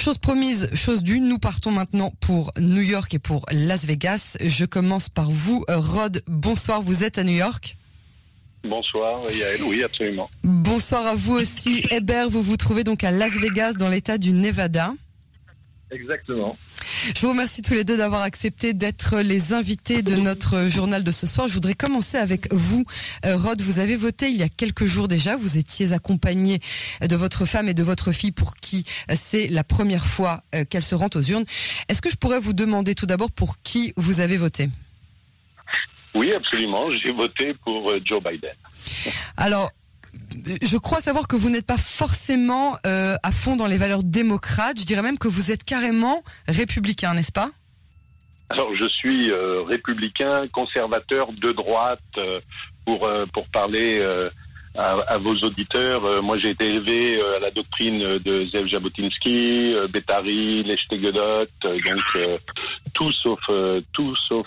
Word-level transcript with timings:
Chose 0.00 0.16
promise, 0.16 0.70
chose 0.72 1.02
due, 1.02 1.20
nous 1.20 1.38
partons 1.38 1.72
maintenant 1.72 2.10
pour 2.20 2.52
New 2.58 2.80
York 2.80 3.12
et 3.12 3.18
pour 3.18 3.44
Las 3.52 3.84
Vegas. 3.84 4.38
Je 4.40 4.64
commence 4.64 5.10
par 5.10 5.30
vous, 5.30 5.62
Rod. 5.68 6.22
Bonsoir, 6.26 6.80
vous 6.80 7.04
êtes 7.04 7.18
à 7.18 7.22
New 7.22 7.34
York? 7.36 7.76
Bonsoir 8.64 9.20
Yael, 9.30 9.62
oui 9.62 9.82
absolument. 9.84 10.30
Bonsoir 10.42 11.06
à 11.06 11.14
vous 11.14 11.34
aussi, 11.34 11.84
Hébert. 11.90 12.30
Vous 12.30 12.40
vous 12.40 12.56
trouvez 12.56 12.82
donc 12.82 13.04
à 13.04 13.10
Las 13.10 13.32
Vegas 13.32 13.74
dans 13.74 13.90
l'état 13.90 14.16
du 14.16 14.32
Nevada. 14.32 14.94
Exactement. 15.90 16.56
Je 17.14 17.20
vous 17.20 17.30
remercie 17.30 17.62
tous 17.62 17.74
les 17.74 17.84
deux 17.84 17.96
d'avoir 17.96 18.22
accepté 18.22 18.74
d'être 18.74 19.20
les 19.20 19.52
invités 19.52 20.02
de 20.02 20.16
notre 20.16 20.68
journal 20.68 21.02
de 21.02 21.12
ce 21.12 21.26
soir. 21.26 21.48
Je 21.48 21.54
voudrais 21.54 21.74
commencer 21.74 22.18
avec 22.18 22.52
vous, 22.52 22.84
euh, 23.24 23.36
Rod. 23.36 23.60
Vous 23.62 23.78
avez 23.78 23.96
voté 23.96 24.28
il 24.28 24.36
y 24.36 24.42
a 24.42 24.48
quelques 24.48 24.86
jours 24.86 25.08
déjà. 25.08 25.36
Vous 25.36 25.58
étiez 25.58 25.92
accompagné 25.92 26.60
de 27.00 27.16
votre 27.16 27.44
femme 27.44 27.68
et 27.68 27.74
de 27.74 27.82
votre 27.82 28.12
fille 28.12 28.32
pour 28.32 28.54
qui 28.56 28.84
c'est 29.14 29.48
la 29.48 29.64
première 29.64 30.06
fois 30.06 30.42
euh, 30.54 30.64
qu'elle 30.64 30.82
se 30.82 30.94
rend 30.94 31.08
aux 31.14 31.22
urnes. 31.22 31.44
Est-ce 31.88 32.02
que 32.02 32.10
je 32.10 32.16
pourrais 32.16 32.40
vous 32.40 32.52
demander 32.52 32.94
tout 32.94 33.06
d'abord 33.06 33.30
pour 33.30 33.60
qui 33.62 33.92
vous 33.96 34.20
avez 34.20 34.36
voté? 34.36 34.68
Oui, 36.14 36.32
absolument. 36.32 36.90
J'ai 36.90 37.12
voté 37.12 37.54
pour 37.64 37.90
euh, 37.90 38.00
Joe 38.04 38.22
Biden. 38.22 38.50
Alors, 39.36 39.70
je 40.62 40.78
crois 40.78 41.00
savoir 41.00 41.28
que 41.28 41.36
vous 41.36 41.50
n'êtes 41.50 41.66
pas 41.66 41.76
forcément 41.76 42.76
euh, 42.86 43.16
à 43.22 43.32
fond 43.32 43.56
dans 43.56 43.66
les 43.66 43.76
valeurs 43.76 44.02
démocrates. 44.02 44.78
Je 44.78 44.84
dirais 44.84 45.02
même 45.02 45.18
que 45.18 45.28
vous 45.28 45.50
êtes 45.50 45.64
carrément 45.64 46.22
républicain, 46.48 47.14
n'est-ce 47.14 47.32
pas? 47.32 47.50
Alors, 48.50 48.74
je 48.74 48.88
suis 48.88 49.30
euh, 49.30 49.62
républicain, 49.62 50.48
conservateur 50.48 51.32
de 51.32 51.52
droite, 51.52 52.00
euh, 52.18 52.40
pour, 52.84 53.08
pour 53.32 53.46
parler 53.48 54.02
à, 54.74 55.18
vos 55.18 55.34
auditeurs. 55.36 56.22
moi, 56.22 56.38
j'ai 56.38 56.48
été 56.50 56.66
élevé 56.66 57.20
à 57.36 57.38
la 57.38 57.50
doctrine 57.50 58.18
de 58.18 58.44
Zev 58.46 58.66
Jabotinsky, 58.66 59.74
Bettari, 59.90 60.64
Lech 60.64 60.88
donc 60.88 62.18
tout 62.94 63.12
sauf 63.12 63.38
tout 63.92 64.16
sauf 64.16 64.46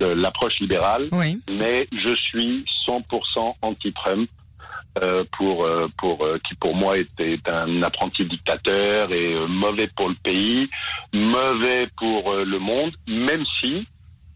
l'approche 0.00 0.58
libérale, 0.60 1.08
mais 1.50 1.88
je 1.92 2.14
suis 2.14 2.64
100% 2.86 3.54
anti-Trump. 3.62 4.28
Euh, 5.00 5.22
pour 5.38 5.64
euh, 5.66 5.86
pour 5.98 6.26
qui 6.42 6.56
pour 6.56 6.74
moi 6.74 6.98
était 6.98 7.38
un 7.46 7.80
apprenti 7.84 8.24
dictateur 8.24 9.12
et 9.12 9.36
mauvais 9.46 9.86
pour 9.86 10.08
le 10.08 10.16
pays, 10.16 10.68
mauvais 11.12 11.86
pour 11.96 12.32
le 12.34 12.58
monde, 12.58 12.90
même 13.06 13.44
si 13.60 13.86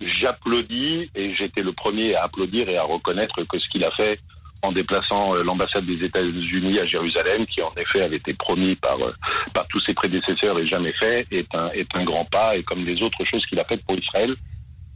j'applaudis 0.00 1.10
et 1.16 1.34
j'étais 1.34 1.62
le 1.62 1.72
premier 1.72 2.14
à 2.14 2.24
applaudir 2.24 2.68
et 2.68 2.76
à 2.76 2.84
reconnaître 2.84 3.42
que 3.42 3.58
ce 3.58 3.68
qu'il 3.68 3.84
a 3.84 3.90
fait 3.90 4.20
en 4.64 4.72
déplaçant 4.72 5.34
euh, 5.34 5.42
l'ambassade 5.42 5.86
des 5.86 6.04
États-Unis 6.04 6.78
à 6.78 6.84
Jérusalem, 6.84 7.46
qui 7.46 7.62
en 7.62 7.72
effet 7.76 8.02
avait 8.02 8.16
été 8.16 8.34
promis 8.34 8.74
par, 8.76 9.00
euh, 9.00 9.14
par 9.52 9.66
tous 9.68 9.80
ses 9.80 9.94
prédécesseurs 9.94 10.58
et 10.58 10.66
jamais 10.66 10.92
fait, 10.92 11.26
est 11.30 11.54
un, 11.54 11.68
est 11.70 11.94
un 11.94 12.04
grand 12.04 12.24
pas, 12.24 12.56
et 12.56 12.62
comme 12.62 12.84
les 12.84 13.02
autres 13.02 13.24
choses 13.24 13.44
qu'il 13.46 13.58
a 13.58 13.64
faites 13.64 13.84
pour 13.84 13.98
Israël. 13.98 14.34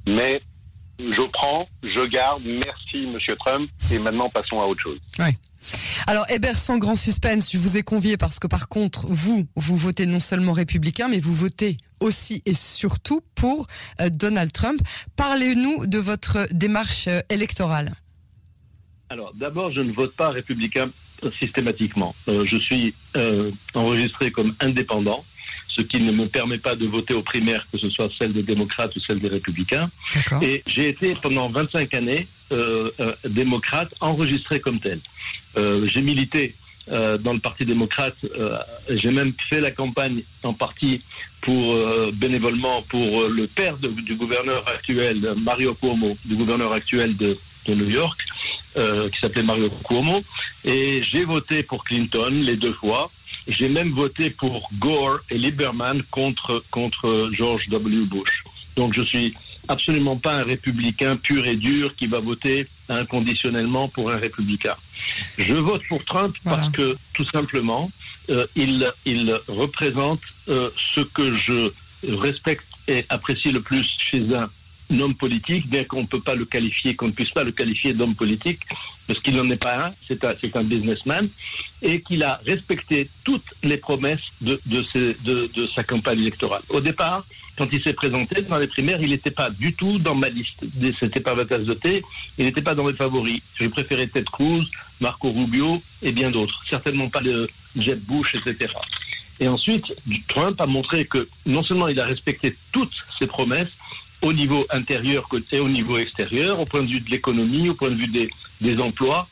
Mais 0.09 0.41
je 0.99 1.23
prends, 1.23 1.69
je 1.83 2.01
garde, 2.07 2.43
merci 2.45 3.07
Monsieur 3.07 3.37
Trump, 3.37 3.71
et 3.93 3.99
maintenant 3.99 4.29
passons 4.29 4.61
à 4.61 4.65
autre 4.65 4.83
chose. 4.83 4.99
Alors 6.07 6.25
Hébert, 6.31 6.57
sans 6.57 6.79
grand 6.79 6.97
suspense, 6.97 7.51
je 7.53 7.59
vous 7.59 7.77
ai 7.77 7.83
convié 7.83 8.17
parce 8.17 8.39
que 8.39 8.47
par 8.47 8.69
contre, 8.69 9.07
vous, 9.07 9.47
vous 9.57 9.77
votez 9.77 10.07
non 10.07 10.21
seulement 10.21 10.53
républicain, 10.53 11.09
mais 11.09 11.19
vous 11.19 11.35
votez 11.35 11.77
aussi 12.01 12.43
et 12.47 12.55
surtout 12.55 13.23
pour 13.35 13.67
euh, 14.01 14.09
Donald 14.09 14.53
Trump. 14.53 14.81
Parlez-nous 15.17 15.87
de 15.87 15.99
votre 15.99 16.49
démarche 16.53 17.09
électorale. 17.29 17.93
Alors, 19.11 19.33
d'abord, 19.35 19.73
je 19.73 19.81
ne 19.81 19.93
vote 19.93 20.15
pas 20.15 20.29
républicain 20.29 20.91
systématiquement. 21.39 22.15
Euh, 22.29 22.45
je 22.45 22.57
suis 22.59 22.95
euh, 23.17 23.51
enregistré 23.75 24.31
comme 24.31 24.55
indépendant, 24.61 25.25
ce 25.69 25.81
qui 25.81 26.01
ne 26.01 26.13
me 26.13 26.27
permet 26.27 26.59
pas 26.59 26.75
de 26.75 26.87
voter 26.87 27.15
aux 27.15 27.23
primaires, 27.23 27.67
que 27.73 27.79
ce 27.79 27.89
soit 27.89 28.11
celle 28.19 28.35
des 28.35 28.43
démocrates 28.43 28.95
ou 28.97 29.01
celle 29.01 29.19
des 29.19 29.29
républicains. 29.29 29.91
Et 30.43 30.63
j'ai 30.67 30.89
été 30.89 31.15
pendant 31.23 31.49
25 31.49 31.95
années 31.95 32.27
euh, 32.53 32.91
démocrate 33.27 33.95
enregistré 34.01 34.61
comme 34.61 34.81
tel. 34.81 35.01
j'ai 35.57 36.03
milité 36.03 36.55
dans 36.89 37.35
le 37.35 37.39
Parti 37.39 37.67
démocrate. 37.67 38.17
j'ai 38.89 39.11
même 39.11 39.35
fait 39.51 39.61
la 39.61 39.71
campagne 39.71 40.23
en 40.43 40.55
partie 40.55 41.03
pour 41.43 41.77
bénévolement 42.15 42.81
pour 42.83 43.29
le 43.29 43.47
père 43.47 43.77
du 43.77 44.15
gouverneur 44.15 44.67
actuel, 44.67 45.35
Mario 45.37 45.75
Cuomo, 45.75 46.17
du 46.25 46.35
gouverneur 46.35 46.73
actuel 46.73 47.17
de 47.17 47.37
New 47.75 47.91
York. 47.91 48.19
Euh, 48.77 49.09
qui 49.09 49.19
s'appelait 49.19 49.43
Mario 49.43 49.71
Cuomo. 49.83 50.23
Et 50.65 51.03
j'ai 51.03 51.25
voté 51.25 51.63
pour 51.63 51.83
Clinton 51.85 52.31
les 52.31 52.55
deux 52.55 52.75
fois. 52.75 53.11
J'ai 53.49 53.69
même 53.69 53.93
voté 53.93 54.31
pour 54.31 54.69
Gore 54.79 55.21
et 55.31 55.39
Lieberman 55.39 56.03
contre, 56.11 56.63
contre 56.71 57.31
George 57.33 57.69
W. 57.71 58.05
Bush. 58.05 58.45
Donc 58.77 58.95
je 58.95 59.03
suis 59.03 59.35
absolument 59.69 60.17
pas 60.17 60.35
un 60.35 60.45
républicain 60.45 61.17
pur 61.17 61.47
et 61.47 61.57
dur 61.57 61.95
qui 61.97 62.07
va 62.07 62.21
voter 62.21 62.69
inconditionnellement 62.89 63.89
pour 63.89 64.11
un 64.11 64.17
républicain. 64.17 64.77
Je 65.39 65.55
vote 65.55 65.83
pour 65.89 66.05
Trump 66.05 66.37
parce 66.45 66.71
que 66.71 66.97
tout 67.15 67.27
simplement, 67.31 67.91
euh, 68.31 68.47
il, 68.55 68.91
il 69.07 69.35
représente 69.49 70.21
euh, 70.49 70.71
ce 70.95 71.01
que 71.01 71.35
je 71.35 71.73
respecte 72.07 72.67
et 72.87 73.05
apprécie 73.09 73.51
le 73.51 73.61
plus 73.61 73.89
chez 73.99 74.23
un 74.35 74.49
homme 74.91 75.15
politique, 75.15 75.69
bien 75.69 75.85
qu'on 75.85 76.03
ne 76.03 76.07
peut 76.07 76.21
pas 76.21 76.35
le 76.35 76.45
qualifier, 76.45 76.95
qu'on 76.95 77.09
ne 77.09 77.13
puisse 77.13 77.31
pas 77.31 77.45
le 77.45 77.53
qualifier 77.53 77.93
d'homme 77.93 78.15
politique, 78.15 78.61
parce 79.07 79.21
qu'il 79.21 79.37
n'en 79.37 79.49
est 79.51 79.63
pas 79.63 79.87
un, 79.87 79.95
c'est 80.07 80.25
un, 80.25 80.35
un, 80.55 80.65
businessman, 80.65 81.29
et 81.83 82.01
qu'il 82.01 82.23
a 82.23 82.41
respecté 82.47 83.09
toutes 83.25 83.45
les 83.63 83.77
promesses 83.77 84.21
de, 84.41 84.61
de, 84.67 84.85
de, 85.25 85.51
de, 85.55 85.67
sa 85.75 85.85
campagne 85.85 86.21
électorale. 86.21 86.63
Au 86.69 86.81
départ, 86.81 87.25
quand 87.57 87.69
il 87.73 87.83
s'est 87.83 87.93
présenté 87.93 88.43
dans 88.43 88.59
les 88.59 88.69
primaires, 88.69 89.01
il 89.01 89.11
n'était 89.11 89.33
pas 89.33 89.51
du 89.51 89.73
tout 89.75 89.99
dans 89.99 90.15
ma 90.15 90.29
liste. 90.29 90.61
C'était 91.01 91.21
pas 91.21 91.35
ma 91.35 91.45
tasse 91.45 91.65
de 91.65 91.75
thé. 91.75 92.05
Il 92.39 92.45
n'était 92.45 92.63
pas 92.63 92.77
dans 92.77 92.85
mes 92.85 92.93
favoris. 92.93 93.41
J'ai 93.59 93.69
préféré 93.69 94.07
Ted 94.07 94.27
Cruz, 94.31 94.65
Marco 95.01 95.33
Rubio 95.33 95.83
et 96.01 96.13
bien 96.13 96.31
d'autres. 96.31 96.63
Certainement 96.71 97.09
pas 97.09 97.21
le 97.21 97.49
Jeb 97.77 97.99
Bush, 98.05 98.35
etc. 98.37 98.73
Et 99.41 99.49
ensuite, 99.49 99.85
Trump 100.29 100.61
a 100.61 100.67
montré 100.67 101.05
que 101.05 101.29
non 101.47 101.63
seulement 101.63 101.89
il 101.89 101.99
a 102.01 102.05
respecté 102.05 102.57
toutes 102.73 102.95
ses 103.19 103.27
promesses, 103.27 103.71
au 104.23 104.33
niveau 104.33 104.67
intérieur 104.71 105.27
et 105.53 105.61
au 105.61 105.69
niveau 105.69 105.99
extérieur, 105.99 106.59
au 106.61 106.65
point 106.65 106.83
de 106.83 106.89
vue 106.89 107.01
de 107.01 107.11
l'économie, 107.11 107.69
au 107.69 107.75
point 107.75 107.91
de 107.91 107.95
vue 107.95 108.09
des, 108.09 108.81
emplois, 108.81 109.29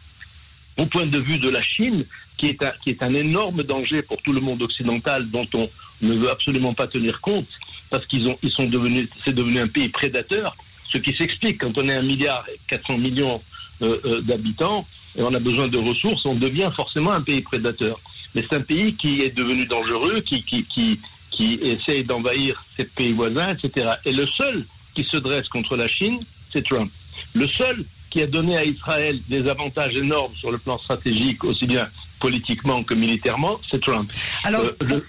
au 0.76 0.86
point 0.86 1.06
de 1.06 1.18
vue 1.18 1.38
de 1.38 1.48
la 1.48 1.62
Chine, 1.62 2.04
qui 2.36 2.46
est, 2.46 2.62
un, 2.62 2.72
qui 2.82 2.90
est 2.90 3.02
un 3.02 3.14
énorme 3.14 3.62
danger 3.62 4.02
pour 4.02 4.20
tout 4.22 4.32
le 4.32 4.40
monde 4.40 4.62
occidental 4.62 5.28
dont 5.30 5.46
on 5.54 5.68
ne 6.02 6.14
veut 6.14 6.30
absolument 6.30 6.74
pas 6.74 6.86
tenir 6.86 7.20
compte, 7.20 7.48
parce 7.90 8.06
qu'ils 8.06 8.28
ont, 8.28 8.38
ils 8.42 8.50
sont 8.50 8.66
devenus, 8.66 9.08
c'est 9.24 9.34
devenu 9.34 9.58
un 9.58 9.68
pays 9.68 9.88
prédateur, 9.88 10.56
ce 10.92 10.98
qui 10.98 11.16
s'explique 11.16 11.60
quand 11.60 11.76
on 11.78 11.88
est 11.88 11.94
un 11.94 12.02
milliard 12.02 12.44
et 12.48 12.58
400 12.68 12.98
millions 12.98 13.42
euh, 13.82 13.98
euh, 14.04 14.20
d'habitants 14.20 14.86
et 15.16 15.22
on 15.22 15.32
a 15.32 15.38
besoin 15.38 15.68
de 15.68 15.78
ressources, 15.78 16.24
on 16.26 16.34
devient 16.34 16.70
forcément 16.76 17.12
un 17.12 17.22
pays 17.22 17.40
prédateur. 17.40 17.98
Mais 18.34 18.44
c'est 18.48 18.56
un 18.56 18.60
pays 18.60 18.94
qui 18.94 19.22
est 19.22 19.34
devenu 19.34 19.66
dangereux, 19.66 20.20
qui, 20.20 20.42
qui, 20.42 20.64
qui, 20.64 21.00
qui 21.30 21.54
essaye 21.62 22.04
d'envahir 22.04 22.62
ses 22.76 22.84
pays 22.84 23.12
voisins, 23.12 23.48
etc. 23.48 23.92
Et 24.04 24.12
le 24.12 24.26
seul 24.26 24.66
qui 24.96 25.04
se 25.04 25.18
dresse 25.18 25.46
contre 25.48 25.76
la 25.76 25.86
Chine, 25.86 26.18
c'est 26.52 26.64
Trump. 26.64 26.90
Le 27.34 27.46
seul 27.46 27.84
qui 28.10 28.22
a 28.22 28.26
donné 28.26 28.56
à 28.56 28.64
Israël 28.64 29.20
des 29.28 29.46
avantages 29.48 29.94
énormes 29.94 30.34
sur 30.36 30.50
le 30.50 30.58
plan 30.58 30.78
stratégique, 30.78 31.44
aussi 31.44 31.66
bien 31.66 31.88
politiquement 32.18 32.82
que 32.82 32.94
militairement, 32.94 33.60
c'est 33.70 33.80
Trump. 33.80 34.10
Alors, 34.44 34.62
euh, 34.62 35.00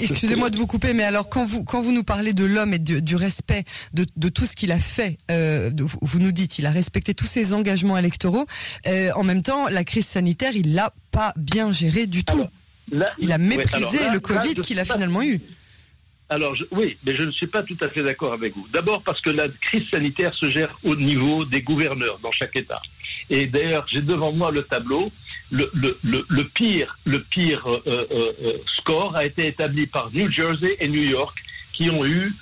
excusez-moi 0.00 0.48
de 0.48 0.56
vous 0.56 0.66
couper, 0.66 0.94
mais 0.94 1.02
alors 1.02 1.28
quand 1.28 1.44
vous 1.44 1.64
quand 1.64 1.82
vous 1.82 1.92
nous 1.92 2.04
parlez 2.04 2.32
de 2.32 2.46
l'homme 2.46 2.72
et 2.72 2.78
du 2.78 3.14
respect 3.14 3.64
de, 3.92 4.06
de, 4.16 4.28
tout 4.30 4.46
ce 4.46 4.56
qu'il 4.56 4.72
a 4.72 4.78
fait, 4.78 5.18
euh, 5.30 5.70
vous, 5.76 6.18
nous 6.18 6.32
dites 6.32 6.58
il 6.58 6.64
a 6.64 6.70
respecté 6.70 7.12
tous 7.12 7.26
ses 7.26 7.52
engagements 7.52 7.98
électoraux. 7.98 8.46
Euh, 8.86 9.10
en 9.14 9.22
même 9.22 9.42
temps, 9.42 9.68
la 9.68 9.84
crise 9.84 10.06
sanitaire, 10.06 10.52
il 10.54 10.74
l'a 10.74 10.94
pas 11.10 11.34
bien 11.36 11.72
géré 11.72 12.06
du 12.06 12.24
tout. 12.24 12.46
il 13.18 13.32
a 13.32 13.38
méprisé 13.38 13.98
le 14.10 14.20
Covid 14.20 14.54
qu'il 14.54 14.80
a 14.80 14.86
finalement 14.86 15.22
eu. 15.22 15.42
Alors 16.30 16.54
oui, 16.72 16.98
mais 17.04 17.14
je 17.14 17.22
ne 17.22 17.30
suis 17.30 17.46
pas 17.46 17.62
tout 17.62 17.76
à 17.80 17.88
fait 17.88 18.02
d'accord 18.02 18.34
avec 18.34 18.54
vous. 18.54 18.66
D'abord 18.72 19.02
parce 19.02 19.20
que 19.20 19.30
la 19.30 19.48
crise 19.48 19.88
sanitaire 19.88 20.34
se 20.34 20.50
gère 20.50 20.76
au 20.84 20.94
niveau 20.94 21.46
des 21.46 21.62
gouverneurs 21.62 22.18
dans 22.22 22.32
chaque 22.32 22.54
État. 22.54 22.82
Et 23.30 23.46
d'ailleurs, 23.46 23.86
j'ai 23.88 24.02
devant 24.02 24.32
moi 24.32 24.50
le 24.50 24.62
tableau. 24.62 25.10
Le, 25.50 26.42
pire, 26.42 26.98
le 27.06 27.22
pire 27.22 27.66
euh, 27.66 27.80
euh, 27.86 28.04
euh, 28.42 28.52
score 28.66 29.16
a 29.16 29.24
été 29.24 29.46
établi 29.46 29.86
par 29.86 30.10
New 30.12 30.30
Jersey 30.30 30.76
et 30.78 30.88
New 30.88 31.02
York, 31.02 31.42
qui 31.72 31.88
ont 31.88 32.04
eu 32.04 32.34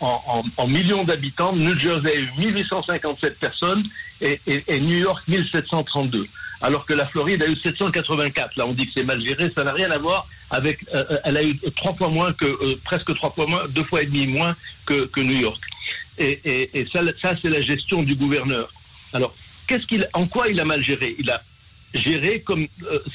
en, 0.00 0.66
millions 0.66 1.04
d'habitants, 1.04 1.54
New 1.54 1.78
Jersey 1.78 2.10
a 2.10 2.18
eu 2.18 2.28
1857 2.38 3.38
personnes 3.38 3.84
et 4.20 4.80
New 4.80 4.98
York 4.98 5.22
1732 5.28 6.26
alors 6.62 6.86
que 6.86 6.94
la 6.94 7.06
Floride 7.06 7.42
a 7.42 7.48
eu 7.48 7.56
784. 7.56 8.56
Là, 8.56 8.66
on 8.66 8.72
dit 8.72 8.86
que 8.86 8.92
c'est 8.94 9.04
mal 9.04 9.20
géré, 9.20 9.52
ça 9.54 9.64
n'a 9.64 9.72
rien 9.72 9.90
à 9.90 9.98
voir 9.98 10.28
avec. 10.50 10.78
Euh, 10.94 11.04
euh, 11.10 11.18
elle 11.24 11.36
a 11.36 11.42
eu 11.42 11.58
trois 11.76 11.94
fois 11.94 12.08
moins 12.08 12.32
que 12.32 12.46
euh, 12.46 12.80
presque 12.84 13.12
trois 13.14 13.32
fois 13.32 13.46
moins, 13.46 13.66
deux 13.68 13.84
fois 13.84 14.02
et 14.02 14.06
demi 14.06 14.28
moins 14.28 14.54
que, 14.86 15.08
New 15.20 15.38
York. 15.38 15.60
Et 16.18 16.86
ça, 16.92 17.00
ça 17.20 17.34
c'est 17.40 17.48
la 17.48 17.60
gestion 17.60 18.02
du 18.02 18.14
gouverneur. 18.14 18.72
Alors, 19.12 19.34
qu'est-ce 19.66 19.86
qu'il, 19.86 20.08
en 20.12 20.26
quoi 20.26 20.48
il 20.48 20.60
a 20.60 20.64
mal 20.64 20.82
géré? 20.82 21.16
Il 21.18 21.30
a 21.30 21.42
géré 21.94 22.40
comme 22.40 22.66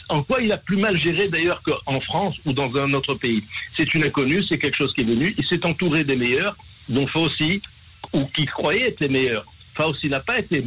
en 0.10 0.24
quoi 0.24 0.42
il 0.42 0.52
a 0.52 0.58
plus 0.58 0.78
mal 0.78 0.98
géré 0.98 1.30
d'ailleurs 1.30 1.62
qu'en 1.64 2.02
France 2.02 2.36
ou 2.46 2.54
dans 2.54 2.76
un 2.76 2.92
autre 2.94 3.14
pays? 3.14 3.44
C'est 3.78 3.94
une 3.94 4.04
inconnue, 4.04 4.44
c'est 4.44 4.58
quelque 4.58 4.78
chose 4.78 4.94
qui 4.94 5.02
est 5.02 5.06
venu. 5.06 5.34
Il 5.38 5.46
s'est 5.46 5.66
entouré 5.66 6.04
des 6.04 6.18
meilleurs, 6.18 6.58
dont 6.90 7.08
Fauci 7.08 7.62
ou 8.14 8.26
qui 8.26 8.46
croyait 8.46 8.90
être 8.90 9.00
les 9.00 9.10
meilleurs. 9.10 9.46
Fauci 9.76 10.10
n'a 10.10 10.20
pas 10.20 10.40
été 10.40 10.64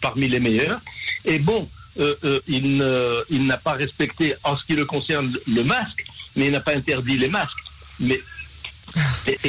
parmi 0.00 0.26
les 0.26 0.40
meilleurs. 0.40 0.80
Et 1.24 1.38
bon, 1.38 1.68
il 1.98 3.46
n'a 3.46 3.56
pas 3.56 3.72
respecté 3.72 4.34
en 4.44 4.56
ce 4.56 4.64
qui 4.64 4.74
le 4.74 4.84
concerne 4.84 5.36
le 5.46 5.64
masque, 5.64 6.04
mais 6.36 6.46
il 6.46 6.52
n'a 6.52 6.60
pas 6.60 6.76
interdit 6.76 7.16
les 7.16 7.28
masques. 7.28 7.58
Mais 8.00 8.20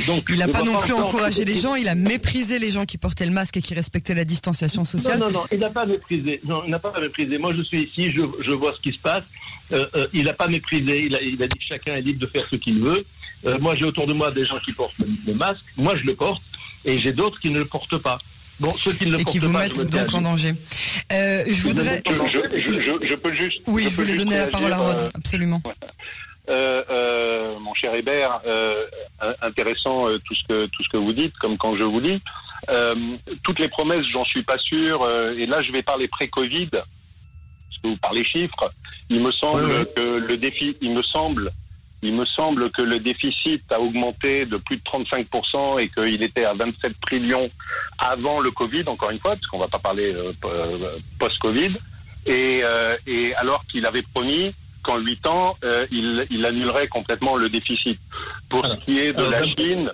donc, 0.08 0.26
il 0.30 0.38
n'a 0.38 0.48
pas 0.48 0.64
non 0.64 0.78
plus 0.78 0.94
encouragé 0.94 1.46
les 1.46 1.56
gens, 1.56 1.76
il 1.76 1.88
a 1.88 1.96
méprisé 1.96 2.60
les 2.60 2.72
gens 2.72 2.86
qui 2.86 2.98
portaient 2.98 3.26
le 3.26 3.32
masque 3.32 3.58
et 3.58 3.62
qui 3.62 3.74
respectaient 3.74 4.14
la 4.14 4.26
distanciation 4.26 4.84
sociale. 4.84 5.20
Non, 5.20 5.28
non, 5.28 5.32
non, 5.32 5.46
il 5.52 5.60
n'a 5.60 5.70
pas 5.70 5.86
méprisé. 5.86 6.42
Non, 6.46 6.64
il 6.66 6.72
n'a 6.72 6.80
pas 6.80 6.94
méprisé. 7.00 7.38
Moi, 7.38 7.54
je 7.56 7.62
suis 7.62 7.84
ici, 7.84 8.10
je, 8.10 8.22
je 8.44 8.52
vois 8.52 8.74
ce 8.76 8.82
qui 8.82 8.96
se 8.96 9.00
passe. 9.00 9.24
Euh, 9.72 9.86
euh, 9.96 10.08
il 10.14 10.26
n'a 10.26 10.34
pas 10.34 10.48
méprisé. 10.48 11.06
Il 11.06 11.16
a, 11.16 11.22
il 11.22 11.42
a, 11.42 11.48
dit 11.48 11.58
que 11.58 11.66
chacun 11.66 11.94
est 11.94 12.02
libre 12.02 12.20
de 12.20 12.28
faire 12.28 12.46
ce 12.50 12.56
qu'il 12.56 12.80
veut. 12.82 13.06
Euh, 13.46 13.58
moi, 13.60 13.76
j'ai 13.76 13.86
autour 13.86 14.08
de 14.08 14.14
moi 14.14 14.32
des 14.32 14.46
gens 14.46 14.60
qui 14.60 14.74
portent 14.74 14.96
le, 15.00 15.34
masque. 15.34 15.64
Moi, 15.78 15.96
je 15.96 16.04
le 16.04 16.16
porte. 16.16 16.42
Et 16.86 16.98
j'ai 16.98 17.14
d'autres 17.14 17.40
qui 17.40 17.50
ne 17.50 17.60
le 17.60 17.66
portent 17.66 17.98
pas. 17.98 18.20
Bon, 18.60 18.74
ceux 18.76 18.94
qui 18.94 19.06
ne 19.06 19.12
le 19.12 19.22
et 19.22 19.24
qui 19.24 19.40
vous 19.40 19.50
mettent 19.50 19.88
donc 19.88 20.14
en 20.14 20.22
danger. 20.22 20.56
je 21.10 21.62
voudrais. 21.62 22.02
Je, 22.06 23.16
peux 23.16 23.34
juste. 23.34 23.62
Oui, 23.68 23.88
je, 23.90 23.96
voulais 23.96 24.16
donner 24.16 24.38
la 24.38 24.48
parole 24.48 24.74
à 24.74 24.78
Rod, 24.78 25.12
absolument. 25.16 25.62
Euh, 26.50 26.84
euh, 26.90 27.60
mon 27.60 27.76
cher 27.76 27.94
Hébert, 27.94 28.42
euh, 28.48 28.86
intéressant 29.42 30.08
tout 30.26 30.34
ce 30.34 30.44
que 30.48 30.66
tout 30.66 30.84
ce 30.84 30.90
que 30.90 30.98
vous 30.98 31.14
dites, 31.14 31.38
comme 31.38 31.58
quand 31.58 31.78
je 31.78 31.84
vous 31.84 32.02
dis. 32.02 32.22
toutes 33.44 33.60
les 33.60 33.70
promesses, 33.70 34.08
j'en 34.08 34.26
suis 34.26 34.42
pas 34.42 34.58
sûr. 34.58 35.08
et 35.38 35.46
là, 35.46 35.62
je 35.62 35.72
vais 35.72 35.84
parler 35.84 36.08
pré-Covid, 36.08 36.70
parce 36.70 36.84
que 37.84 37.88
vous 37.90 37.98
parlez 37.98 38.24
chiffres. 38.24 38.72
Il 39.10 39.22
me 39.22 39.32
semble 39.32 39.86
que 39.96 40.18
le 40.18 40.38
défi, 40.38 40.76
il 40.82 40.92
me 40.94 41.04
semble, 41.04 41.52
il 42.02 42.16
me 42.16 42.26
semble 42.26 42.72
que 42.72 42.82
le 42.82 43.00
déficit 43.00 43.64
a 43.72 43.80
augmenté 43.80 44.46
de 44.46 44.58
plus 44.58 44.78
de 44.78 44.82
35% 44.84 45.80
et 45.80 45.90
qu'il 45.90 46.24
était 46.24 46.46
à 46.46 46.54
27 46.54 46.94
trillions 47.02 47.50
avant 47.98 48.40
le 48.40 48.52
Covid, 48.52 48.84
encore 48.88 49.12
une 49.12 49.20
fois, 49.20 49.36
parce 49.36 49.48
qu'on 49.48 49.60
va 49.60 49.68
pas 49.68 49.80
parler 49.80 50.16
post-Covid. 51.20 51.76
Et, 52.26 52.62
et 53.08 53.36
alors 53.36 53.66
qu'il 53.66 53.86
avait 53.86 54.02
promis 54.02 54.54
qu'en 54.84 54.98
8 54.98 55.28
ans, 55.28 55.58
euh, 55.64 55.86
il, 55.92 56.26
il, 56.30 56.46
annulerait 56.46 56.88
complètement 56.88 57.36
le 57.36 57.50
déficit. 57.50 58.00
Pour 58.48 58.66
ce 58.66 58.76
qui 58.78 59.00
est 59.00 59.14
de 59.14 59.24
la 59.24 59.44
Chine, 59.44 59.92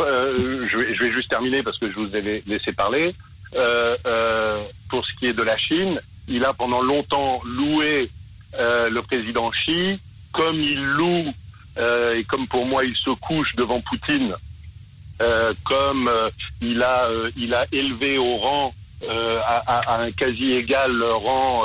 euh, 0.00 0.66
je, 0.68 0.78
vais, 0.78 0.94
je, 0.94 1.02
vais, 1.02 1.12
juste 1.12 1.30
terminer 1.30 1.62
parce 1.62 1.78
que 1.78 1.90
je 1.90 1.94
vous 1.94 2.14
ai 2.14 2.42
laissé 2.46 2.72
parler. 2.72 3.14
Euh, 3.54 4.62
pour 4.88 5.04
ce 5.06 5.14
qui 5.14 5.26
est 5.26 5.32
de 5.32 5.42
la 5.42 5.56
Chine, 5.56 6.00
il 6.28 6.44
a 6.44 6.52
pendant 6.52 6.82
longtemps 6.82 7.40
loué 7.44 8.10
le 8.58 9.00
président 9.00 9.50
Xi, 9.50 9.98
comme 10.34 10.60
il 10.60 10.82
loue 10.82 11.32
et 11.78 12.24
comme 12.24 12.46
pour 12.46 12.66
moi 12.66 12.84
il 12.84 12.94
se 12.94 13.10
couche 13.10 13.54
devant 13.56 13.80
Poutine, 13.80 14.34
comme 15.64 16.10
il 16.60 16.82
a 16.82 17.08
il 17.36 17.54
a 17.54 17.66
élevé 17.72 18.18
au 18.18 18.36
rang 18.36 18.74
à, 19.08 19.56
à, 19.66 20.02
un 20.02 20.10
quasi 20.12 20.52
égal 20.52 21.02
rang 21.02 21.62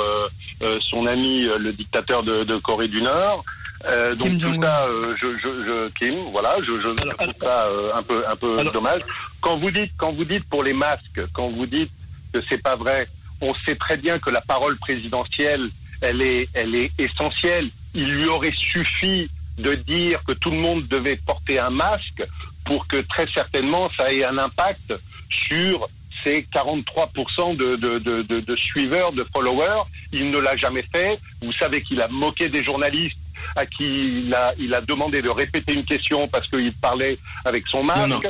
euh, 0.62 0.78
son 0.80 1.06
ami, 1.06 1.46
euh, 1.46 1.58
le 1.58 1.72
dictateur 1.72 2.22
de, 2.22 2.44
de 2.44 2.56
Corée 2.56 2.88
du 2.88 3.00
Nord. 3.00 3.44
Euh, 3.86 4.14
donc 4.14 4.38
tout 4.38 4.60
ça, 4.60 4.84
euh, 4.84 5.14
je, 5.20 5.28
je, 5.38 5.62
je, 5.64 5.88
Kim, 5.98 6.14
voilà, 6.32 6.56
je, 6.60 6.78
je, 6.82 6.88
trouve 6.88 7.32
ça 7.40 7.64
euh, 7.64 7.92
un 7.94 8.02
peu, 8.02 8.22
un 8.28 8.36
peu 8.36 8.62
dommage. 8.64 9.00
Quand 9.40 9.56
vous 9.56 9.70
dites, 9.70 9.92
quand 9.96 10.12
vous 10.12 10.26
dites 10.26 10.44
pour 10.50 10.62
les 10.62 10.74
masques, 10.74 11.22
quand 11.32 11.48
vous 11.48 11.64
dites 11.64 11.90
que 12.32 12.40
c'est 12.46 12.62
pas 12.62 12.76
vrai, 12.76 13.08
on 13.40 13.54
sait 13.54 13.74
très 13.74 13.96
bien 13.96 14.18
que 14.18 14.28
la 14.28 14.42
parole 14.42 14.76
présidentielle, 14.76 15.70
elle 16.02 16.20
est, 16.20 16.48
elle 16.52 16.74
est 16.74 16.92
essentielle. 16.98 17.70
Il 17.94 18.12
lui 18.12 18.26
aurait 18.26 18.54
suffi 18.54 19.30
de 19.58 19.74
dire 19.74 20.22
que 20.24 20.32
tout 20.32 20.50
le 20.50 20.58
monde 20.58 20.86
devait 20.88 21.16
porter 21.16 21.58
un 21.58 21.70
masque 21.70 22.22
pour 22.64 22.86
que 22.86 22.96
très 22.96 23.26
certainement 23.32 23.90
ça 23.96 24.12
ait 24.12 24.24
un 24.24 24.38
impact 24.38 24.94
sur 25.28 25.88
c'est 26.22 26.44
43% 26.52 27.56
de, 27.56 27.76
de, 27.76 27.98
de, 27.98 28.22
de, 28.22 28.56
suiveurs, 28.56 29.12
de 29.12 29.24
followers. 29.32 29.82
Il 30.12 30.30
ne 30.30 30.38
l'a 30.38 30.56
jamais 30.56 30.84
fait. 30.92 31.18
Vous 31.40 31.52
savez 31.52 31.80
qu'il 31.82 32.00
a 32.02 32.08
moqué 32.08 32.48
des 32.48 32.62
journalistes 32.62 33.16
à 33.56 33.64
qui 33.66 34.20
il 34.24 34.34
a, 34.34 34.52
il 34.58 34.74
a 34.74 34.80
demandé 34.80 35.22
de 35.22 35.28
répéter 35.28 35.72
une 35.72 35.84
question 35.84 36.28
parce 36.28 36.46
qu'il 36.48 36.72
parlait 36.74 37.18
avec 37.44 37.66
son 37.68 37.82
masque. 37.82 38.08
Non, 38.08 38.20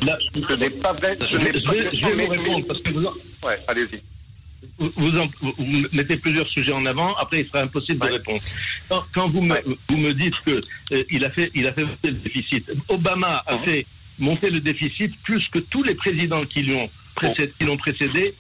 ce 0.49 0.55
n'est 0.55 0.71
pas 0.71 0.93
vrai. 0.93 1.19
Je, 1.21 1.37
vais, 1.37 1.53
vous 1.53 2.31
répondre 2.31 2.67
parce 2.67 2.81
que 2.81 2.93
vous... 2.93 3.09
Ouais, 3.45 3.59
allez-y. 3.67 4.01
Vous, 4.79 5.13
mettez 5.93 6.17
plusieurs 6.17 6.49
sujets 6.49 6.73
en 6.73 6.85
avant, 6.85 7.15
après 7.15 7.41
il 7.41 7.47
sera 7.47 7.63
impossible 7.63 8.07
de 8.07 8.13
répondre. 8.13 8.41
Quand, 9.13 9.29
vous, 9.31 9.41
me, 9.41 9.55
vous 9.89 9.97
me 9.97 10.13
dites 10.13 10.39
que 10.45 10.63
euh, 10.93 11.03
il 11.11 11.25
a 11.25 11.31
fait 11.31 11.51
il 11.55 11.67
a 11.67 11.73
fait 11.73 11.85
monter 11.85 12.09
le 12.09 12.15
déficit, 12.15 12.71
Obama 12.89 13.43
a 13.47 13.59
fait 13.61 13.87
monter 14.19 14.51
le 14.51 14.61
déficit 14.61 15.17
plus 15.23 15.49
que 15.49 15.59
tous 15.59 15.83
les 15.83 15.95
présidents 15.95 16.45
qui 16.45 16.63
l'ont 16.63 16.91
précédé, 17.77 18.35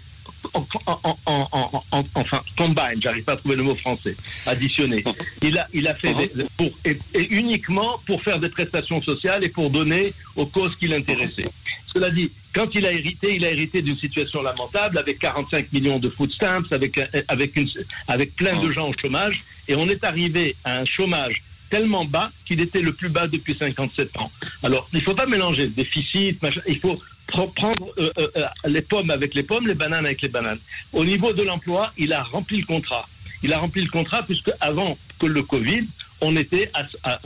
enfin, 2.14 2.40
combine, 2.56 3.00
j'arrive 3.00 3.24
pas 3.24 3.32
à 3.32 3.36
trouver 3.36 3.56
le 3.56 3.62
mot 3.62 3.74
français, 3.76 4.16
additionné. 4.46 5.02
Il 5.42 5.58
a, 5.58 5.66
il 5.72 5.86
a 5.88 5.94
fait 5.94 6.14
pour, 6.56 6.70
et, 6.84 6.98
uniquement 7.30 8.00
pour 8.06 8.22
faire 8.22 8.38
des 8.38 8.48
prestations 8.48 9.02
sociales 9.02 9.44
et 9.44 9.48
pour 9.48 9.70
donner 9.70 10.12
aux 10.36 10.46
causes 10.46 10.74
qui 10.78 10.88
l'intéressaient. 10.88 11.50
Cela 11.92 12.10
dit, 12.10 12.30
quand 12.52 12.74
il 12.74 12.86
a 12.86 12.92
hérité, 12.92 13.34
il 13.36 13.44
a 13.44 13.50
hérité 13.50 13.82
d'une 13.82 13.98
situation 13.98 14.42
lamentable 14.42 14.98
avec 14.98 15.18
45 15.18 15.72
millions 15.72 15.98
de 15.98 16.08
food 16.08 16.30
stamps, 16.32 16.62
avec, 16.70 17.00
avec, 17.28 17.56
une, 17.56 17.68
avec 18.08 18.34
plein 18.34 18.60
de 18.60 18.70
gens 18.70 18.88
au 18.88 18.94
chômage, 19.00 19.44
et 19.68 19.76
on 19.76 19.88
est 19.88 20.02
arrivé 20.04 20.56
à 20.64 20.78
un 20.78 20.84
chômage 20.84 21.42
tellement 21.70 22.04
bas 22.04 22.32
qu'il 22.44 22.60
était 22.60 22.82
le 22.82 22.92
plus 22.92 23.08
bas 23.08 23.26
depuis 23.28 23.56
57 23.56 24.16
ans. 24.18 24.30
Alors, 24.62 24.88
il 24.92 24.98
ne 24.98 25.04
faut 25.04 25.14
pas 25.14 25.26
mélanger 25.26 25.68
déficit, 25.68 26.42
machin, 26.42 26.60
il 26.66 26.80
faut 26.80 27.00
prendre 27.30 27.92
euh, 27.98 28.10
euh, 28.18 28.28
euh, 28.36 28.44
les 28.66 28.82
pommes 28.82 29.10
avec 29.10 29.34
les 29.34 29.44
pommes, 29.44 29.68
les 29.68 29.74
bananes 29.74 30.04
avec 30.04 30.20
les 30.20 30.28
bananes. 30.28 30.58
Au 30.92 31.04
niveau 31.04 31.32
de 31.32 31.42
l'emploi, 31.42 31.92
il 31.96 32.12
a 32.12 32.22
rempli 32.22 32.58
le 32.58 32.66
contrat. 32.66 33.08
Il 33.42 33.52
a 33.52 33.58
rempli 33.58 33.82
le 33.82 33.90
contrat 33.90 34.22
puisque 34.24 34.50
avant 34.60 34.98
que 35.18 35.26
le 35.26 35.42
Covid, 35.42 35.86
on 36.20 36.36
était 36.36 36.70
à, 36.74 37.18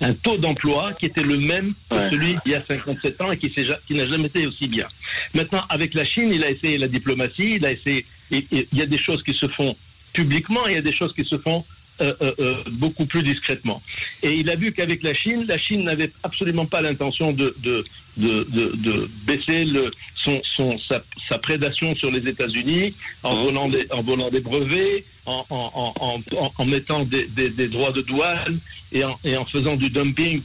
un, 0.00 0.14
taux 0.14 0.36
d'emploi 0.36 0.92
qui 0.98 1.06
était 1.06 1.22
le 1.22 1.38
même 1.38 1.74
que 1.90 2.10
celui 2.10 2.36
il 2.46 2.52
y 2.52 2.54
a 2.54 2.62
57 2.66 3.20
ans 3.20 3.32
et 3.32 3.36
qui, 3.36 3.50
qui 3.50 3.94
n'a 3.94 4.06
jamais 4.06 4.26
été 4.26 4.46
aussi 4.46 4.68
bien. 4.68 4.86
Maintenant, 5.34 5.62
avec 5.68 5.94
la 5.94 6.04
Chine, 6.04 6.30
il 6.32 6.44
a 6.44 6.50
essayé 6.50 6.78
la 6.78 6.88
diplomatie, 6.88 7.56
il 7.56 7.66
a 7.66 7.72
essayé. 7.72 8.06
il 8.30 8.66
y 8.72 8.82
a 8.82 8.86
des 8.86 8.98
choses 8.98 9.22
qui 9.22 9.34
se 9.34 9.48
font 9.48 9.76
publiquement 10.12 10.66
et 10.66 10.72
il 10.72 10.74
y 10.74 10.78
a 10.78 10.82
des 10.82 10.94
choses 10.94 11.14
qui 11.14 11.24
se 11.24 11.38
font 11.38 11.64
euh, 12.00 12.14
euh, 12.22 12.32
euh, 12.40 12.54
beaucoup 12.70 13.04
plus 13.04 13.22
discrètement. 13.22 13.82
Et 14.22 14.32
il 14.32 14.48
a 14.48 14.56
vu 14.56 14.72
qu'avec 14.72 15.02
la 15.02 15.12
Chine, 15.12 15.44
la 15.46 15.58
Chine 15.58 15.84
n'avait 15.84 16.10
absolument 16.22 16.64
pas 16.64 16.80
l'intention 16.80 17.32
de, 17.32 17.54
de, 17.58 17.84
de, 18.20 18.46
de, 18.76 19.10
baisser 19.26 19.64
le, 19.64 19.90
son, 20.16 20.40
son, 20.56 20.78
sa, 20.88 21.02
sa 21.28 21.38
prédation 21.38 21.94
sur 21.96 22.10
les 22.10 22.28
États-Unis 22.28 22.94
en, 23.22 23.34
mmh. 23.34 23.44
volant 23.44 23.68
des, 23.68 23.86
en 23.90 24.02
volant 24.02 24.30
des 24.30 24.40
brevets, 24.40 25.04
en, 25.26 25.44
en, 25.50 25.94
en, 26.00 26.52
en 26.56 26.64
mettant 26.66 27.04
des, 27.04 27.26
des, 27.26 27.50
des, 27.50 27.68
droits 27.68 27.92
de 27.92 28.02
douane 28.02 28.58
et 28.92 29.04
en, 29.04 29.18
et 29.24 29.36
en 29.36 29.44
faisant 29.44 29.76
du 29.76 29.90
dumping, 29.90 30.42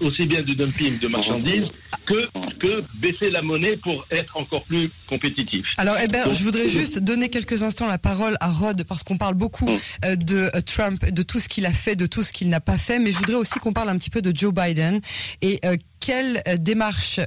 aussi 0.00 0.26
bien 0.26 0.42
du 0.42 0.56
dumping 0.56 0.98
de 0.98 1.08
marchandises 1.08 1.68
que, 2.06 2.28
que 2.58 2.82
baisser 2.94 3.30
la 3.30 3.42
monnaie 3.42 3.76
pour 3.76 4.04
être 4.10 4.36
encore 4.36 4.64
plus 4.64 4.90
compétitif. 5.08 5.66
Alors, 5.78 5.98
Hébert, 5.98 6.32
je 6.32 6.42
voudrais 6.42 6.68
juste 6.68 6.98
donner 6.98 7.28
quelques 7.28 7.62
instants 7.62 7.86
la 7.86 7.98
parole 7.98 8.36
à 8.40 8.50
Rod 8.50 8.84
parce 8.84 9.02
qu'on 9.02 9.16
parle 9.16 9.34
beaucoup 9.34 9.68
mm. 9.68 9.78
euh, 10.04 10.16
de 10.16 10.50
euh, 10.54 10.60
Trump, 10.60 11.04
de 11.04 11.22
tout 11.22 11.40
ce 11.40 11.48
qu'il 11.48 11.66
a 11.66 11.72
fait, 11.72 11.96
de 11.96 12.06
tout 12.06 12.22
ce 12.22 12.32
qu'il 12.32 12.48
n'a 12.48 12.60
pas 12.60 12.78
fait, 12.78 12.98
mais 12.98 13.12
je 13.12 13.18
voudrais 13.18 13.36
aussi 13.36 13.58
qu'on 13.58 13.72
parle 13.72 13.88
un 13.88 13.98
petit 13.98 14.10
peu 14.10 14.22
de 14.22 14.36
Joe 14.36 14.52
Biden 14.52 15.00
et 15.40 15.60
euh, 15.64 15.76
quelle 16.04 16.42
démarche 16.58 17.20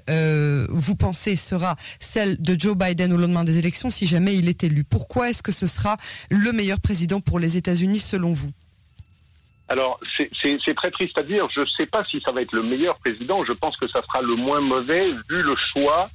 vous 0.69 0.95
pensez 0.95 1.35
sera 1.35 1.75
celle 1.99 2.39
de 2.39 2.59
Joe 2.59 2.75
Biden 2.75 3.11
au 3.11 3.17
lendemain 3.17 3.43
des 3.43 3.57
élections 3.57 3.89
si 3.89 4.05
jamais 4.05 4.35
il 4.35 4.49
est 4.49 4.63
élu? 4.63 4.83
Pourquoi 4.83 5.29
est-ce 5.31 5.41
que 5.41 5.51
ce 5.51 5.65
sera 5.65 5.97
le 6.29 6.51
meilleur 6.51 6.79
président 6.79 7.19
pour 7.19 7.39
les 7.39 7.57
États-Unis 7.57 7.99
selon 7.99 8.33
vous? 8.33 8.51
Alors, 9.69 9.99
c'est 10.15 10.75
très 10.75 10.91
triste 10.91 11.17
à 11.17 11.23
dire. 11.23 11.47
Je 11.49 11.61
ne 11.61 11.65
sais 11.65 11.87
pas 11.87 12.03
si 12.05 12.21
ça 12.21 12.31
va 12.31 12.41
être 12.41 12.53
le 12.53 12.61
meilleur 12.61 12.97
président. 12.99 13.43
Je 13.43 13.53
pense 13.53 13.75
que 13.77 13.87
ça 13.87 14.01
sera 14.03 14.21
le 14.21 14.35
moins 14.35 14.61
mauvais 14.61 15.11
vu 15.29 15.41
le 15.41 15.55
choix 15.55 16.09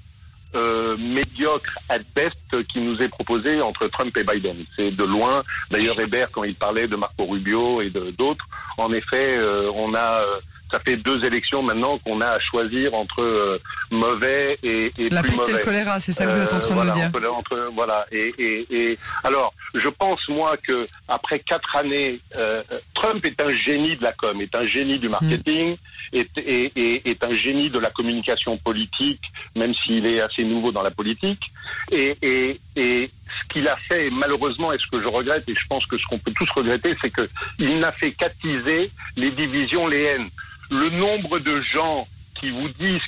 euh, 0.54 0.96
médiocre 0.98 1.74
at 1.88 2.00
best 2.14 2.62
qui 2.68 2.80
nous 2.80 3.00
est 3.00 3.08
proposé 3.08 3.60
entre 3.60 3.88
Trump 3.88 4.16
et 4.16 4.24
Biden. 4.24 4.56
C'est 4.76 4.90
de 4.90 5.04
loin. 5.04 5.42
D'ailleurs, 5.70 5.98
Hébert, 5.98 6.30
quand 6.30 6.44
il 6.44 6.54
parlait 6.54 6.86
de 6.86 6.96
Marco 6.96 7.26
Rubio 7.26 7.82
et 7.82 7.90
d'autres, 7.90 8.46
en 8.78 8.92
effet, 8.92 9.38
euh, 9.38 9.70
on 9.74 9.94
a 9.94 10.20
euh, 10.20 10.40
ça 10.72 10.80
fait 10.80 10.96
deux 10.96 11.22
élections 11.24 11.62
maintenant 11.62 11.98
qu'on 11.98 12.20
a 12.22 12.28
à 12.28 12.40
choisir 12.40 12.94
entre 12.94 13.20
euh, 13.20 13.58
mauvais 13.90 14.58
et, 14.62 14.90
et 14.98 15.10
la 15.10 15.22
plus 15.22 15.36
mauvais. 15.36 15.52
et 15.52 15.54
le 15.56 15.60
choléra, 15.60 16.00
c'est 16.00 16.12
ça 16.12 16.24
que 16.26 16.32
vous 16.32 16.40
êtes 16.40 16.52
en 16.52 16.58
train 16.58 16.84
de 16.84 16.90
me 16.90 16.94
dire. 16.94 17.10
Entre, 17.34 17.70
voilà. 17.74 18.06
Et, 18.10 18.34
et, 18.38 18.66
et, 18.70 18.98
alors, 19.22 19.52
je 19.74 19.88
pense 19.88 20.20
moi 20.30 20.56
que 20.56 20.86
après 21.08 21.40
quatre 21.40 21.76
années, 21.76 22.20
euh, 22.36 22.62
Trump 22.94 23.24
est 23.26 23.40
un 23.40 23.52
génie 23.52 23.96
de 23.96 24.02
la 24.02 24.12
com, 24.12 24.40
est 24.40 24.54
un 24.54 24.64
génie 24.64 24.98
du 24.98 25.10
marketing, 25.10 25.76
mm. 26.12 26.16
est, 26.16 26.38
est, 26.38 27.06
est, 27.06 27.22
un 27.22 27.32
génie 27.32 27.68
de 27.68 27.78
la 27.78 27.90
communication 27.90 28.56
politique, 28.56 29.22
même 29.54 29.74
s'il 29.74 30.06
est 30.06 30.20
assez 30.20 30.42
nouveau 30.42 30.72
dans 30.72 30.82
la 30.82 30.90
politique. 30.90 31.51
Et, 31.90 32.58
ce 32.74 33.48
qu'il 33.52 33.66
a 33.68 33.76
fait, 33.76 34.10
malheureusement, 34.10 34.72
et 34.72 34.78
ce 34.78 34.86
que 34.86 35.00
je 35.00 35.08
regrette, 35.08 35.48
et 35.48 35.54
je 35.54 35.66
pense 35.68 35.86
que 35.86 35.98
ce 35.98 36.04
qu'on 36.06 36.18
peut 36.18 36.32
tous 36.32 36.50
regretter, 36.50 36.94
c'est 37.00 37.12
qu'il 37.12 37.78
n'a 37.78 37.92
fait 37.92 38.12
qu'attiser 38.12 38.90
les 39.16 39.30
divisions, 39.30 39.86
les 39.88 40.02
haines. 40.02 40.28
Le 40.70 40.90
nombre 40.90 41.38
de 41.38 41.60
gens 41.60 42.06
qui 42.38 42.50
vous 42.50 42.68
disent 42.68 43.02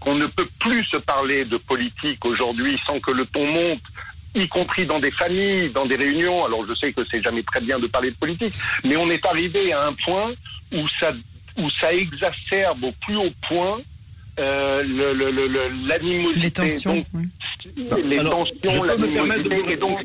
qu'on 0.00 0.14
ne 0.14 0.26
peut 0.26 0.48
plus 0.58 0.84
se 0.84 0.96
parler 0.96 1.44
de 1.44 1.56
politique 1.56 2.24
aujourd'hui 2.24 2.78
sans 2.86 2.98
que 3.00 3.12
le 3.12 3.24
ton 3.26 3.46
monte, 3.46 3.82
y 4.34 4.48
compris 4.48 4.86
dans 4.86 4.98
des 4.98 5.10
familles, 5.10 5.70
dans 5.70 5.86
des 5.86 5.96
réunions. 5.96 6.44
Alors 6.44 6.66
je 6.66 6.74
sais 6.74 6.92
que 6.92 7.02
c'est 7.10 7.22
jamais 7.22 7.42
très 7.42 7.60
bien 7.60 7.78
de 7.78 7.86
parler 7.86 8.10
de 8.10 8.16
politique, 8.16 8.54
mais 8.84 8.96
on 8.96 9.10
est 9.10 9.24
arrivé 9.26 9.72
à 9.72 9.86
un 9.86 9.92
point 9.92 10.32
où 10.72 10.88
ça 10.98 11.92
exacerbe 11.92 12.84
au 12.84 12.92
plus 12.92 13.16
haut 13.16 13.32
point 13.48 13.80
euh, 14.38 14.82
l'animosité. 15.86 16.40
Les 16.40 16.50
tensions. 16.50 17.04
Les 18.04 18.18
tensions, 18.18 18.82
l'animosité. 18.82 19.64
Et 19.68 19.76
donc, 19.76 20.00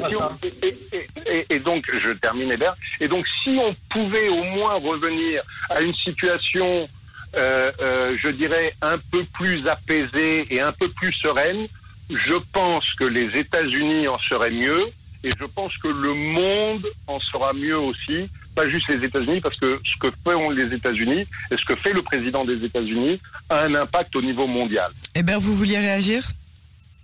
et, 1.49 1.59
donc, 1.59 1.85
je 1.99 2.11
termine 2.11 2.51
Hébert. 2.51 2.75
Et 2.99 3.07
donc, 3.07 3.25
si 3.43 3.57
on 3.59 3.75
pouvait 3.89 4.29
au 4.29 4.43
moins 4.43 4.75
revenir 4.75 5.43
à 5.69 5.81
une 5.81 5.95
situation, 5.95 6.87
euh, 7.35 7.71
euh, 7.81 8.17
je 8.21 8.29
dirais, 8.29 8.73
un 8.81 8.97
peu 9.11 9.23
plus 9.33 9.67
apaisée 9.67 10.45
et 10.49 10.59
un 10.59 10.71
peu 10.71 10.89
plus 10.89 11.13
sereine, 11.13 11.67
je 12.09 12.35
pense 12.53 12.93
que 12.93 13.03
les 13.03 13.37
États-Unis 13.37 14.07
en 14.07 14.19
seraient 14.19 14.51
mieux 14.51 14.87
et 15.23 15.31
je 15.37 15.45
pense 15.45 15.75
que 15.77 15.87
le 15.87 16.13
monde 16.13 16.87
en 17.07 17.19
sera 17.19 17.53
mieux 17.53 17.77
aussi, 17.77 18.29
pas 18.57 18.67
juste 18.67 18.87
les 18.89 19.05
États-Unis, 19.05 19.39
parce 19.39 19.55
que 19.57 19.79
ce 19.85 19.95
que 20.01 20.09
font 20.23 20.49
les 20.49 20.73
États-Unis 20.75 21.25
et 21.51 21.57
ce 21.61 21.63
que 21.63 21.75
fait 21.75 21.93
le 21.93 22.01
président 22.01 22.43
des 22.43 22.59
États-Unis 22.65 23.19
a 23.49 23.57
un 23.65 23.75
impact 23.75 24.15
au 24.15 24.21
niveau 24.23 24.47
mondial. 24.47 24.91
Eh 25.13 25.21
bien, 25.21 25.37
vous 25.37 25.55
vouliez 25.55 25.77
réagir? 25.77 26.23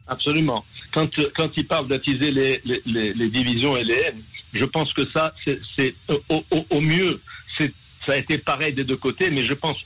Absolument. 0.08 0.66
Quand, 0.92 1.08
quand 1.38 1.52
il 1.56 1.68
parle 1.68 1.88
d'attiser 1.88 2.32
les, 2.32 2.62
les, 2.86 3.30
divisions 3.30 3.78
et 3.78 3.84
les 3.84 4.00
haines, 4.04 4.24
je 4.52 4.66
pense 4.66 4.92
que 4.94 5.04
ça, 5.14 5.34
c'est 5.76 5.94
au, 6.30 6.44
au, 6.72 6.82
mieux, 6.82 7.22
ça 7.60 8.14
a 8.14 8.18
été 8.18 8.40
pareil 8.40 8.74
des 8.74 8.84
deux 8.84 8.98
côtés, 8.98 9.30
mais 9.30 9.44
je 9.46 9.54
pense 9.54 9.78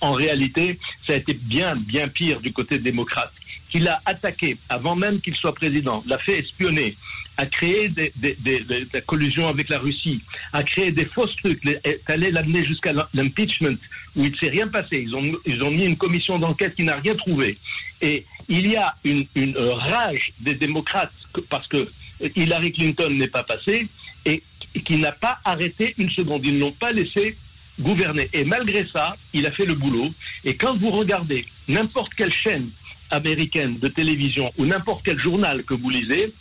en 0.00 0.12
réalité, 0.12 0.78
ça 1.04 1.14
a 1.14 1.16
été 1.16 1.34
bien, 1.34 1.74
bien 1.74 2.06
pire 2.06 2.40
du 2.40 2.52
côté 2.52 2.78
démocrate. 2.78 3.32
Qu'il 3.70 3.88
a 3.88 3.98
attaqué, 4.06 4.56
avant 4.68 4.94
même 4.94 5.20
qu'il 5.20 5.34
soit 5.34 5.54
président, 5.54 6.04
l'a 6.06 6.18
fait 6.18 6.38
espionner, 6.38 6.96
a 7.36 7.46
créé 7.46 7.88
des, 7.88 8.12
des, 8.16 8.64
la 8.92 9.00
collusion 9.02 9.48
avec 9.48 9.68
la 9.68 9.78
Russie, 9.78 10.20
a 10.52 10.62
créé 10.62 10.90
des 10.90 11.04
fausses 11.04 11.36
trucs, 11.36 11.60
est 11.84 12.00
allé 12.06 12.30
l'amener 12.30 12.64
jusqu'à 12.64 12.92
l'impeachment, 13.14 13.76
où 14.14 14.24
il 14.24 14.32
ne 14.32 14.36
s'est 14.36 14.48
rien 14.48 14.68
passé. 14.68 15.06
Ils 15.44 15.62
ont, 15.62 15.70
mis 15.70 15.84
une 15.84 15.96
commission 15.96 16.38
d'enquête 16.38 16.74
qui 16.74 16.82
n'a 16.82 16.96
rien 16.96 17.14
trouvé. 17.14 17.58
Et 18.00 18.24
il 18.48 18.66
y 18.66 18.76
a 18.76 18.94
une, 19.04 19.26
une 19.34 19.56
rage 19.58 20.32
des 20.40 20.54
démocrates 20.54 21.12
parce 21.50 21.66
que 21.68 21.90
Hillary 22.34 22.72
Clinton 22.72 23.10
n'est 23.10 23.28
pas 23.28 23.42
passée 23.42 23.88
et 24.24 24.42
qui 24.84 24.96
n'a 24.96 25.12
pas 25.12 25.38
arrêté 25.44 25.94
une 25.98 26.10
seconde. 26.10 26.46
Ils 26.46 26.58
n'ont 26.58 26.72
pas 26.72 26.92
laissé 26.92 27.36
gouverner. 27.80 28.28
Et 28.32 28.44
malgré 28.44 28.86
ça, 28.86 29.16
il 29.32 29.46
a 29.46 29.50
fait 29.50 29.66
le 29.66 29.74
boulot. 29.74 30.12
Et 30.44 30.56
quand 30.56 30.76
vous 30.76 30.90
regardez 30.90 31.44
n'importe 31.68 32.14
quelle 32.14 32.32
chaîne 32.32 32.70
américaine 33.10 33.76
de 33.76 33.88
télévision 33.88 34.52
ou 34.58 34.66
n'importe 34.66 35.02
quel 35.04 35.18
journal 35.18 35.62
que 35.64 35.74
vous 35.74 35.90
lisez, 35.90 36.32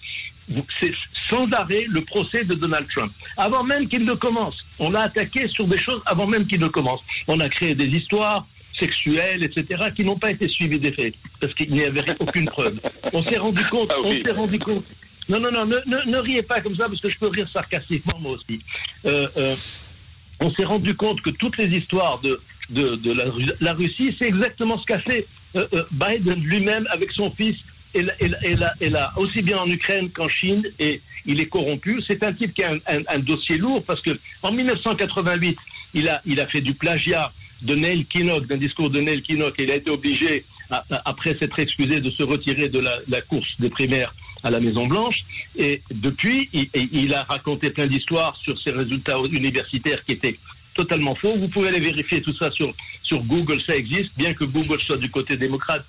c'est 0.79 0.91
sans 1.29 1.49
arrêt 1.51 1.85
le 1.87 2.01
procès 2.01 2.43
de 2.43 2.53
Donald 2.53 2.87
Trump. 2.93 3.11
Avant 3.37 3.63
même 3.63 3.87
qu'il 3.87 4.05
ne 4.05 4.13
commence, 4.13 4.55
on 4.79 4.91
l'a 4.91 5.03
attaqué 5.03 5.47
sur 5.47 5.67
des 5.67 5.77
choses 5.77 6.01
avant 6.05 6.27
même 6.27 6.45
qu'il 6.45 6.59
ne 6.59 6.67
commence. 6.67 7.01
On 7.27 7.39
a 7.39 7.49
créé 7.49 7.73
des 7.73 7.87
histoires 7.87 8.45
sexuelles, 8.79 9.43
etc., 9.43 9.85
qui 9.95 10.03
n'ont 10.03 10.17
pas 10.17 10.31
été 10.31 10.47
suivies 10.47 10.79
des 10.79 10.91
faits, 10.91 11.15
parce 11.39 11.53
qu'il 11.53 11.71
n'y 11.71 11.83
avait 11.83 12.03
aucune 12.19 12.45
preuve. 12.45 12.79
On 13.13 13.23
s'est 13.23 13.37
rendu 13.37 13.63
compte, 13.65 13.91
ah 13.93 13.99
on 14.03 14.11
s'est 14.11 14.31
rendu 14.31 14.59
compte. 14.59 14.83
Non, 15.29 15.39
non, 15.39 15.51
non, 15.51 15.65
ne, 15.65 16.11
ne, 16.11 16.17
riez 16.17 16.43
pas 16.43 16.61
comme 16.61 16.75
ça, 16.75 16.87
parce 16.87 17.01
que 17.01 17.09
je 17.09 17.17
peux 17.17 17.27
rire 17.27 17.49
sarcastiquement, 17.49 18.19
moi 18.19 18.33
aussi. 18.33 18.59
Euh, 19.05 19.27
euh, 19.37 19.55
on 20.41 20.51
s'est 20.51 20.65
rendu 20.65 20.93
compte 20.95 21.21
que 21.21 21.31
toutes 21.31 21.57
les 21.57 21.77
histoires 21.77 22.19
de, 22.19 22.39
de, 22.69 22.95
de 22.95 23.11
la, 23.13 23.23
la, 23.59 23.73
Russie, 23.73 24.15
c'est 24.19 24.27
exactement 24.27 24.77
ce 24.77 24.85
qu'a 24.85 24.99
fait 24.99 25.25
euh, 25.55 25.65
Biden 25.91 26.41
lui-même 26.43 26.85
avec 26.91 27.11
son 27.11 27.31
fils 27.31 27.55
et, 27.95 28.89
là, 28.89 29.13
aussi 29.15 29.41
bien 29.41 29.57
en 29.57 29.69
Ukraine 29.69 30.09
qu'en 30.09 30.29
Chine, 30.29 30.63
et 30.79 31.01
il 31.25 31.39
est 31.39 31.45
corrompu. 31.47 32.01
C'est 32.05 32.23
un 32.23 32.33
type 32.33 32.53
qui 32.53 32.63
a 32.63 32.73
un, 32.87 33.19
dossier 33.19 33.57
lourd 33.57 33.83
parce 33.83 34.01
que 34.01 34.11
en 34.43 34.51
1988, 34.51 35.57
il 35.93 36.09
a, 36.09 36.21
il 36.25 36.39
a 36.39 36.47
fait 36.47 36.61
du 36.61 36.73
plagiat 36.73 37.31
de 37.61 37.75
Neil 37.75 38.05
Kinnock, 38.05 38.47
d'un 38.47 38.57
discours 38.57 38.89
de 38.89 38.99
Neil 38.99 39.21
Kinnock, 39.21 39.59
et 39.59 39.63
il 39.63 39.71
a 39.71 39.75
été 39.75 39.89
obligé, 39.89 40.45
après 41.05 41.35
s'être 41.37 41.57
excusé, 41.59 41.99
de 41.99 42.11
se 42.11 42.23
retirer 42.23 42.67
de 42.67 42.79
la, 42.79 43.21
course 43.21 43.55
des 43.59 43.69
primaires 43.69 44.13
à 44.43 44.51
la 44.51 44.59
Maison 44.59 44.87
Blanche. 44.87 45.19
Et 45.57 45.81
depuis, 45.89 46.49
il, 46.53 46.67
il 46.91 47.13
a 47.13 47.23
raconté 47.23 47.69
plein 47.69 47.87
d'histoires 47.87 48.35
sur 48.43 48.59
ses 48.61 48.71
résultats 48.71 49.17
universitaires 49.31 50.03
qui 50.03 50.13
étaient 50.13 50.37
totalement 50.75 51.15
faux. 51.15 51.35
Vous 51.37 51.47
pouvez 51.47 51.69
aller 51.69 51.79
vérifier 51.79 52.21
tout 52.21 52.35
ça 52.35 52.51
sur, 52.51 52.73
sur 53.05 53.21
Google, 53.23 53.61
ça 53.65 53.75
existe, 53.75 54.11
bien 54.17 54.33
que 54.33 54.43
Google 54.43 54.79
soit 54.79 54.97
du 54.97 55.09
côté 55.09 55.37
démocrate, 55.37 55.85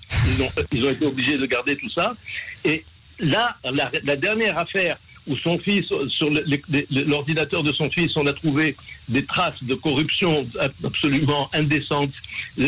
ils 0.72 0.84
ont, 0.84 0.90
été 0.90 1.06
obligés 1.06 1.38
de 1.38 1.46
garder 1.46 1.76
tout 1.76 1.90
ça. 1.90 2.14
Et 2.64 2.84
là, 3.18 3.56
la, 3.64 4.16
dernière 4.16 4.58
affaire 4.58 4.96
où 5.26 5.36
son 5.38 5.58
fils, 5.58 5.86
sur 6.08 6.30
l'ordinateur 6.90 7.62
de 7.62 7.72
son 7.72 7.90
fils, 7.90 8.16
on 8.16 8.26
a 8.26 8.32
trouvé 8.32 8.76
des 9.08 9.24
traces 9.24 9.62
de 9.62 9.74
corruption 9.74 10.46
absolument 10.84 11.50
indécentes. 11.52 12.12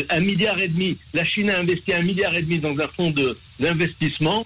Un 0.09 0.19
milliard 0.19 0.59
et 0.59 0.67
demi, 0.67 0.97
la 1.13 1.23
Chine 1.23 1.49
a 1.49 1.59
investi 1.59 1.93
un 1.93 2.01
milliard 2.01 2.35
et 2.35 2.41
demi 2.41 2.59
dans 2.59 2.77
un 2.77 2.87
fonds 2.87 3.13
d'investissement 3.59 4.45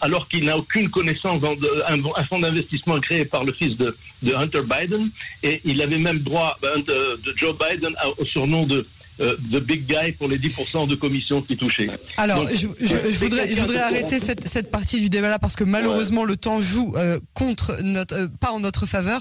alors 0.00 0.28
qu'il 0.28 0.44
n'a 0.44 0.56
aucune 0.56 0.90
connaissance 0.90 1.40
dans 1.40 1.56
un, 1.86 2.24
fonds 2.24 2.40
d'investissement 2.40 2.98
créé 3.00 3.24
par 3.24 3.44
le 3.44 3.52
fils 3.52 3.76
de, 3.76 3.94
Hunter 4.34 4.62
Biden, 4.62 5.10
et 5.42 5.60
il 5.64 5.80
avait 5.80 5.98
même 5.98 6.18
droit 6.18 6.58
euh, 6.64 7.16
de, 7.24 7.34
Joe 7.36 7.54
Biden 7.56 7.94
au 8.18 8.24
surnom 8.24 8.66
de 8.66 8.86
euh, 9.20 9.36
de 9.50 9.58
big 9.58 9.86
guy 9.86 10.12
pour 10.12 10.28
les 10.28 10.38
10% 10.38 10.86
de 10.86 10.94
commissions 10.94 11.42
qui 11.42 11.56
touchaient. 11.56 11.88
Alors, 12.16 12.46
je, 12.48 12.66
voudrais, 12.66 13.52
je 13.52 13.60
voudrais 13.60 13.80
arrêter 13.80 14.20
cette, 14.20 14.46
cette 14.46 14.70
partie 14.70 15.00
du 15.00 15.10
débat 15.10 15.28
là 15.28 15.40
parce 15.40 15.56
que 15.56 15.64
malheureusement 15.64 16.24
le 16.24 16.36
temps 16.36 16.60
joue 16.60 16.94
euh, 16.96 17.18
contre 17.34 17.78
notre, 17.82 18.14
euh, 18.14 18.28
pas 18.40 18.52
en 18.52 18.60
notre 18.60 18.86
faveur. 18.86 19.20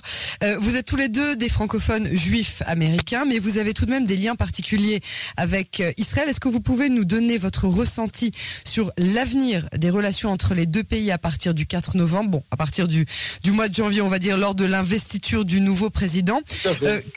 vous 0.59 0.75
êtes 0.75 0.85
tous 0.85 0.97
les 0.97 1.09
deux 1.09 1.35
des 1.35 1.49
francophones 1.49 2.07
juifs 2.15 2.61
américains, 2.67 3.25
mais 3.25 3.39
vous 3.39 3.57
avez 3.57 3.73
tout 3.73 3.85
de 3.85 3.89
même 3.89 4.05
des 4.05 4.17
liens 4.17 4.35
particuliers 4.35 5.01
avec 5.35 5.81
Israël. 5.97 6.29
Est-ce 6.29 6.39
que 6.39 6.47
vous 6.47 6.61
pouvez 6.61 6.89
nous 6.89 7.05
donner 7.05 7.39
votre 7.39 7.65
ressenti 7.65 8.31
sur 8.65 8.91
l'avenir 8.97 9.67
des 9.75 9.89
relations 9.89 10.29
entre 10.29 10.53
les 10.53 10.67
deux 10.67 10.83
pays 10.83 11.11
à 11.11 11.17
partir 11.17 11.55
du 11.55 11.65
4 11.65 11.97
novembre, 11.97 12.29
bon, 12.29 12.43
à 12.51 12.57
partir 12.57 12.87
du, 12.87 13.05
du 13.43 13.51
mois 13.51 13.67
de 13.67 13.75
janvier, 13.75 14.01
on 14.01 14.09
va 14.09 14.19
dire, 14.19 14.37
lors 14.37 14.53
de 14.53 14.65
l'investiture 14.65 15.43
du 15.43 15.59
nouveau 15.59 15.89
président, 15.89 16.41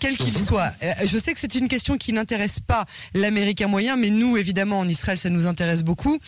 quel 0.00 0.16
qu'il 0.16 0.36
soit. 0.38 0.72
je 1.04 1.18
sais 1.18 1.34
que 1.34 1.40
c'est 1.40 1.54
une 1.54 1.68
question 1.68 1.98
qui 1.98 2.12
n'intéresse 2.12 2.60
pas 2.60 2.69
pas 2.70 2.84
l'américain 3.14 3.68
moyen, 3.68 3.96
mais 3.96 4.10
nous, 4.10 4.36
évidemment, 4.36 4.78
en 4.78 4.88
Israël, 4.88 5.18
ça 5.18 5.30
nous 5.30 5.46
intéresse 5.46 5.82
beaucoup. 5.82 6.18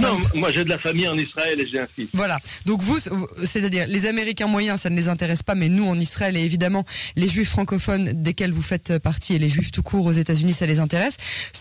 Non, 0.00 0.20
moi 0.34 0.50
j'ai 0.52 0.64
de 0.64 0.70
la 0.70 0.78
famille 0.78 1.06
en 1.06 1.18
Israël 1.18 1.60
et 1.60 1.66
j'ai 1.70 1.78
un 1.78 1.88
fils. 1.94 2.08
Voilà. 2.14 2.38
Donc 2.66 2.80
vous, 2.82 2.98
c'est-à-dire 3.44 3.86
les 3.86 4.06
Américains 4.06 4.46
moyens, 4.46 4.80
ça 4.80 4.90
ne 4.90 4.96
les 4.96 5.08
intéresse 5.08 5.42
pas, 5.42 5.54
mais 5.54 5.68
nous 5.68 5.86
en 5.86 5.98
Israël 5.98 6.36
et 6.36 6.44
évidemment 6.44 6.84
les 7.16 7.28
Juifs 7.28 7.50
francophones 7.50 8.06
desquels 8.22 8.52
vous 8.52 8.62
faites 8.62 8.98
partie 8.98 9.34
et 9.34 9.38
les 9.38 9.50
Juifs 9.50 9.70
tout 9.70 9.82
court 9.82 10.06
aux 10.06 10.12
États-Unis, 10.12 10.54
ça 10.54 10.66
les 10.66 10.80
intéresse. 10.80 11.16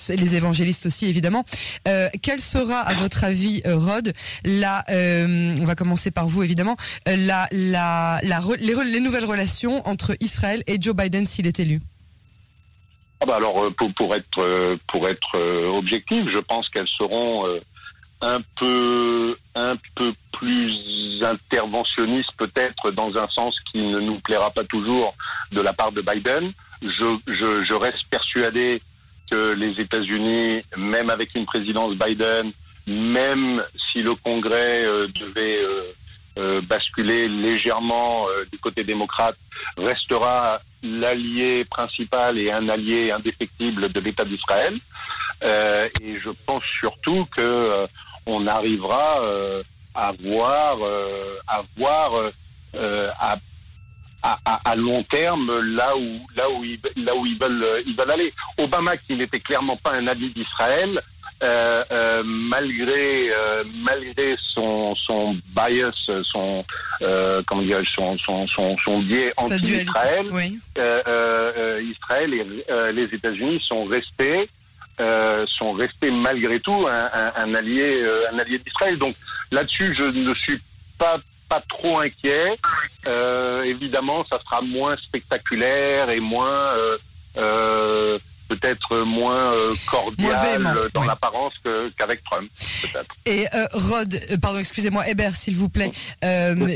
Les 0.09 0.35
évangélistes 0.35 0.85
aussi 0.85 1.07
évidemment. 1.07 1.43
Euh, 1.87 2.09
quelle 2.21 2.39
sera, 2.41 2.79
à 2.79 2.93
votre 2.93 3.23
avis, 3.23 3.61
euh, 3.65 3.77
Rod, 3.77 4.13
la, 4.45 4.85
euh, 4.89 5.55
on 5.59 5.65
va 5.65 5.75
commencer 5.75 6.09
par 6.11 6.27
vous 6.27 6.43
évidemment, 6.43 6.77
euh, 7.07 7.15
la, 7.17 7.47
la, 7.51 8.19
la, 8.23 8.41
les, 8.59 8.75
les 8.85 8.99
nouvelles 9.01 9.25
relations 9.25 9.85
entre 9.87 10.15
Israël 10.21 10.63
et 10.67 10.77
Joe 10.79 10.95
Biden 10.95 11.25
s'il 11.25 11.47
est 11.47 11.59
élu? 11.59 11.81
Ah 13.23 13.27
bah 13.27 13.35
alors 13.35 13.63
euh, 13.63 13.69
pour, 13.69 14.15
être 14.15 14.39
euh, 14.39 14.75
pour 14.87 15.07
être 15.07 15.35
euh, 15.35 15.67
objectif, 15.67 16.27
je 16.27 16.39
pense 16.39 16.67
qu'elles 16.69 16.87
seront 16.87 17.45
un 18.21 18.39
peu 18.59 19.37
un 19.53 19.75
peu 19.93 20.11
plus 20.31 21.23
interventionnistes 21.23 22.31
peut-être 22.37 22.89
dans 22.89 23.15
un 23.17 23.27
sens 23.27 23.55
qui 23.71 23.79
ne 23.79 23.99
nous 23.99 24.19
plaira 24.19 24.49
pas 24.49 24.63
toujours 24.63 25.13
de 25.51 25.61
la 25.61 25.71
part 25.71 25.91
de 25.91 26.01
Biden. 26.01 26.51
Je, 26.81 27.15
je, 27.27 27.63
je 27.63 27.73
reste 27.75 28.07
persuadé 28.09 28.81
que 29.29 29.53
les 29.53 29.79
États-Unis, 29.79 30.63
même 30.75 31.11
avec 31.11 31.35
une 31.35 31.45
présidence 31.45 31.93
Biden, 31.95 32.51
même 32.87 33.63
si 33.91 34.01
le 34.01 34.15
Congrès 34.15 34.83
devait 35.19 35.61
basculer 36.63 37.27
légèrement 37.27 38.25
du 38.51 38.57
côté 38.57 38.83
démocrate, 38.83 39.37
restera 39.77 40.59
l'allié 40.83 41.65
principal 41.65 42.37
et 42.37 42.51
un 42.51 42.67
allié 42.69 43.11
indéfectible 43.11 43.91
de 43.91 43.99
l'État 43.99 44.25
d'Israël. 44.25 44.77
Euh, 45.43 45.87
et 46.01 46.19
je 46.19 46.29
pense 46.45 46.63
surtout 46.79 47.25
que 47.35 47.41
euh, 47.41 47.87
on 48.25 48.45
arrivera 48.47 49.21
euh, 49.21 49.63
à 49.95 50.11
voir, 50.23 50.77
à 51.47 51.61
voir 51.77 52.11
à, 52.73 53.37
à, 54.23 54.75
long 54.75 55.03
terme 55.03 55.59
là 55.59 55.97
où 55.97 56.27
là 56.35 56.49
où 56.49 56.63
ils, 56.63 56.79
là 57.03 57.15
où 57.15 57.25
ils 57.25 57.37
veulent 57.37 57.83
ils 57.85 57.95
veulent 57.95 58.11
aller. 58.11 58.33
Obama, 58.57 58.95
qui 58.95 59.15
n'était 59.15 59.39
clairement 59.39 59.75
pas 59.77 59.93
un 59.93 60.07
ami 60.07 60.29
d'Israël, 60.29 61.01
euh, 61.43 61.83
euh, 61.91 62.23
malgré 62.25 63.31
malgré 63.83 64.35
son 64.53 64.95
son 64.95 65.37
bias, 65.55 66.09
son 66.23 66.63
comment 67.45 67.61
dire, 67.61 67.81
son 67.95 68.17
son 68.17 68.47
son, 68.47 68.77
son 68.77 68.99
biais 68.99 69.33
anti-Israël, 69.37 70.25
Israël 71.81 72.33
et 72.33 72.91
les 72.93 73.03
États-Unis 73.03 73.61
sont 73.67 73.85
restés 73.85 74.49
sont 75.47 75.73
restés 75.73 76.11
malgré 76.11 76.59
tout 76.59 76.87
un, 76.87 77.31
un 77.35 77.55
allié 77.55 78.05
un 78.31 78.39
allié 78.39 78.57
d'Israël. 78.59 78.97
Donc 78.97 79.15
là-dessus, 79.51 79.95
je 79.95 80.03
ne 80.03 80.33
suis 80.35 80.59
pas 80.97 81.19
pas 81.51 81.61
trop 81.67 81.99
inquiet. 81.99 82.57
Euh, 83.07 83.63
évidemment, 83.63 84.23
ça 84.29 84.39
sera 84.39 84.61
moins 84.61 84.95
spectaculaire 84.95 86.09
et 86.09 86.21
moins 86.21 86.63
euh, 87.37 88.17
peut-être 88.55 89.03
moins 89.03 89.53
cordial 89.85 90.89
dans 90.93 91.03
l'apparence 91.03 91.53
qu'avec 91.97 92.23
Trump, 92.23 92.49
peut-être. 92.81 93.15
Et 93.25 93.45
Rod, 93.73 94.19
pardon, 94.41 94.59
excusez-moi, 94.59 95.07
Hébert, 95.07 95.35
s'il 95.35 95.55
vous 95.55 95.69
plaît, 95.69 95.91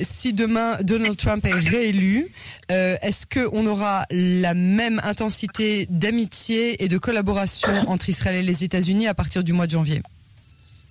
si 0.03 0.33
demain 0.33 0.77
Donald 0.81 1.17
Trump 1.17 1.45
est 1.45 1.53
réélu, 1.53 2.31
est-ce 2.69 3.25
qu'on 3.25 3.65
aura 3.65 4.05
la 4.11 4.53
même 4.53 5.01
intensité 5.03 5.87
d'amitié 5.89 6.83
et 6.83 6.87
de 6.87 6.97
collaboration 6.97 7.89
entre 7.89 8.09
Israël 8.09 8.35
et 8.35 8.43
les 8.43 8.63
États-Unis 8.63 9.07
à 9.07 9.13
partir 9.13 9.43
du 9.43 9.53
mois 9.53 9.67
de 9.67 9.71
janvier? 9.71 10.01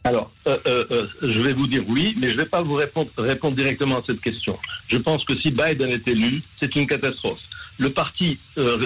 Alors, 0.07 0.31
euh, 0.47 0.59
euh, 0.67 0.85
euh, 0.91 1.07
je 1.23 1.41
vais 1.41 1.55
vous 1.55 1.67
dire 1.67 1.83
oui, 1.88 2.14
mais 2.21 2.29
je 2.29 2.37
ne 2.37 2.43
vais 2.43 2.49
pas 2.49 2.61
vous 2.61 2.75
répondre, 2.75 3.11
répondre, 3.17 3.57
directement 3.57 3.99
à 3.99 4.03
cette 4.07 4.21
question. 4.21 4.59
Je 4.88 4.99
pense 4.99 5.25
que 5.25 5.38
si 5.41 5.50
Biden 5.50 5.88
est 5.88 6.07
élu, 6.07 6.43
c'est 6.61 6.76
une 6.76 6.87
catastrophe. 6.87 7.41
Le 7.78 7.90
parti 7.90 8.38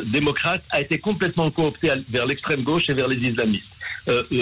démocrate 0.07 0.62
a 0.71 0.80
été 0.80 0.99
complètement 0.99 1.50
coopté 1.50 1.90
vers 2.09 2.26
l'extrême 2.26 2.62
gauche 2.62 2.88
et 2.88 2.95
vers 2.95 3.09
les 3.09 3.16
islamistes. 3.16 3.66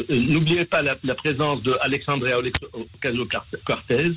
N'oubliez 0.09 0.65
pas 0.65 0.83
la, 0.83 1.15
présence 1.15 1.62
de 1.62 1.76
Alexandria 1.81 2.38
Ocasio-Cortez, 2.38 4.12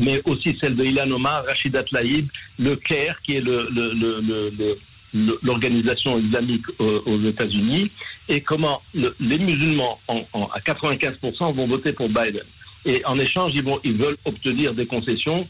mais 0.00 0.22
aussi 0.24 0.56
celle 0.60 0.76
de 0.76 0.84
Ilan 0.84 1.10
Omar, 1.10 1.44
Rachida 1.46 1.82
Tlaib, 1.82 2.26
le 2.58 2.76
CAIR, 2.76 3.20
qui 3.22 3.36
est 3.36 3.44
l'organisation 5.42 6.18
islamique 6.18 6.64
aux, 6.78 7.20
États-Unis 7.20 7.90
et 8.28 8.40
comment 8.40 8.82
les 8.94 9.38
musulmans 9.38 10.00
à 10.08 10.60
95% 10.60 11.54
vont 11.54 11.66
voter 11.66 11.92
pour 11.92 12.08
Biden. 12.08 12.44
Et 12.86 13.04
en 13.04 13.18
échange, 13.18 13.52
ils 13.54 13.96
veulent 13.96 14.16
obtenir 14.24 14.72
des 14.74 14.86
concessions, 14.86 15.46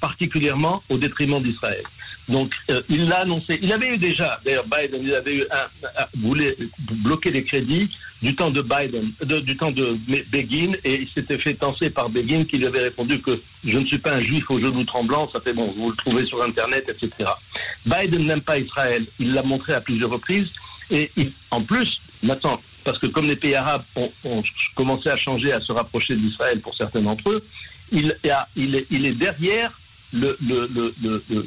particulièrement 0.00 0.82
au 0.88 0.98
détriment 0.98 1.40
d'Israël. 1.40 1.84
Donc, 2.28 2.54
euh, 2.70 2.80
il 2.88 3.08
l'a 3.08 3.20
annoncé. 3.20 3.58
Il 3.62 3.72
avait 3.72 3.88
eu 3.88 3.98
déjà, 3.98 4.40
d'ailleurs, 4.44 4.64
Biden, 4.64 5.00
il 5.02 5.14
avait 5.14 5.36
eu 5.36 5.44
un, 5.50 6.06
voulait 6.16 6.56
bloquer 6.78 7.30
les 7.30 7.44
crédits 7.44 7.88
du 8.22 8.34
temps 8.34 8.50
de 8.50 8.62
Biden, 8.62 9.12
du 9.22 9.56
temps 9.56 9.70
de 9.70 9.96
Begin, 10.30 10.72
et 10.84 11.02
il 11.02 11.08
s'était 11.14 11.38
fait 11.38 11.54
tenser 11.54 11.90
par 11.90 12.08
Begin 12.08 12.44
qui 12.44 12.56
lui 12.58 12.66
avait 12.66 12.84
répondu 12.84 13.20
que 13.20 13.40
je 13.64 13.78
ne 13.78 13.86
suis 13.86 13.98
pas 13.98 14.14
un 14.14 14.20
juif 14.20 14.50
au 14.50 14.58
genou 14.58 14.84
tremblant, 14.84 15.30
ça 15.30 15.40
fait 15.40 15.52
bon, 15.52 15.72
vous 15.76 15.90
le 15.90 15.96
trouvez 15.96 16.24
sur 16.24 16.42
Internet, 16.42 16.88
etc. 16.88 17.30
Biden 17.84 18.26
n'aime 18.26 18.40
pas 18.40 18.58
Israël, 18.58 19.06
il 19.18 19.32
l'a 19.32 19.42
montré 19.42 19.74
à 19.74 19.80
plusieurs 19.80 20.10
reprises, 20.10 20.48
et 20.90 21.10
en 21.50 21.60
plus, 21.62 22.00
maintenant, 22.22 22.60
parce 22.86 22.98
que 22.98 23.06
comme 23.06 23.26
les 23.26 23.36
pays 23.36 23.56
arabes 23.56 23.84
ont, 23.96 24.42
commencé 24.76 25.08
à 25.10 25.16
changer, 25.16 25.52
à 25.52 25.60
se 25.60 25.72
rapprocher 25.72 26.14
d'Israël 26.14 26.60
pour 26.60 26.74
certains 26.74 27.02
d'entre 27.02 27.30
eux, 27.30 27.44
il, 27.92 28.16
il, 28.54 28.76
est, 28.76 28.86
il 28.90 29.06
est 29.06 29.12
derrière 29.12 29.78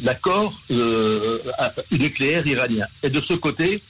l'accord 0.04 0.60
le, 0.70 1.42
le, 1.52 1.78
nucléaire 1.92 2.46
iranien. 2.46 2.86
Et 3.04 3.10
de 3.10 3.22
ce 3.22 3.34
côté, 3.34 3.82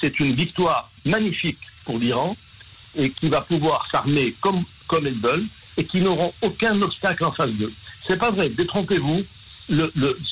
c'est 0.00 0.18
une 0.20 0.34
victoire 0.34 0.90
magnifique 1.04 1.58
pour 1.84 1.98
l'Iran 1.98 2.36
et 2.96 3.10
qui 3.10 3.28
va 3.28 3.40
pouvoir 3.40 3.86
s'armer 3.90 4.34
comme, 4.40 4.64
comme 4.86 5.06
elles 5.06 5.18
veulent 5.20 5.46
et 5.76 5.84
qui 5.84 6.00
n'auront 6.00 6.32
aucun 6.42 6.80
obstacle 6.82 7.24
en 7.24 7.32
face 7.32 7.50
d'eux. 7.52 7.72
C'est 8.06 8.18
pas 8.18 8.30
vrai, 8.30 8.48
détrompez-vous, 8.48 9.22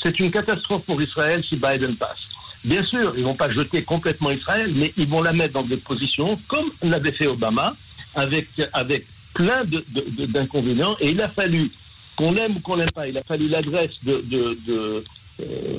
c'est 0.02 0.18
une 0.18 0.30
catastrophe 0.30 0.84
pour 0.84 1.00
Israël 1.00 1.44
si 1.48 1.56
Biden 1.56 1.94
passe. 1.96 2.18
Bien 2.64 2.82
sûr, 2.82 3.14
ils 3.16 3.22
vont 3.22 3.34
pas 3.34 3.50
jeter 3.50 3.82
complètement 3.82 4.30
Israël, 4.30 4.72
mais 4.74 4.92
ils 4.96 5.06
vont 5.06 5.22
la 5.22 5.32
mettre 5.32 5.54
dans 5.54 5.62
des 5.62 5.76
positions 5.76 6.40
comme 6.48 6.70
l'avait 6.82 7.12
fait 7.12 7.28
Obama, 7.28 7.76
avec, 8.14 8.48
avec 8.72 9.06
plein 9.34 9.62
d'inconvénients. 9.64 10.96
Et 11.00 11.10
il 11.10 11.20
a 11.20 11.28
fallu 11.28 11.70
qu'on 12.16 12.32
l'aime 12.32 12.56
ou 12.56 12.60
qu'on 12.60 12.76
l'aime 12.76 12.90
pas, 12.90 13.06
il 13.06 13.16
a 13.16 13.22
fallu 13.22 13.48
l'adresse 13.48 13.92
de, 14.02 14.24
de, 14.26 15.04
euh, 15.40 15.78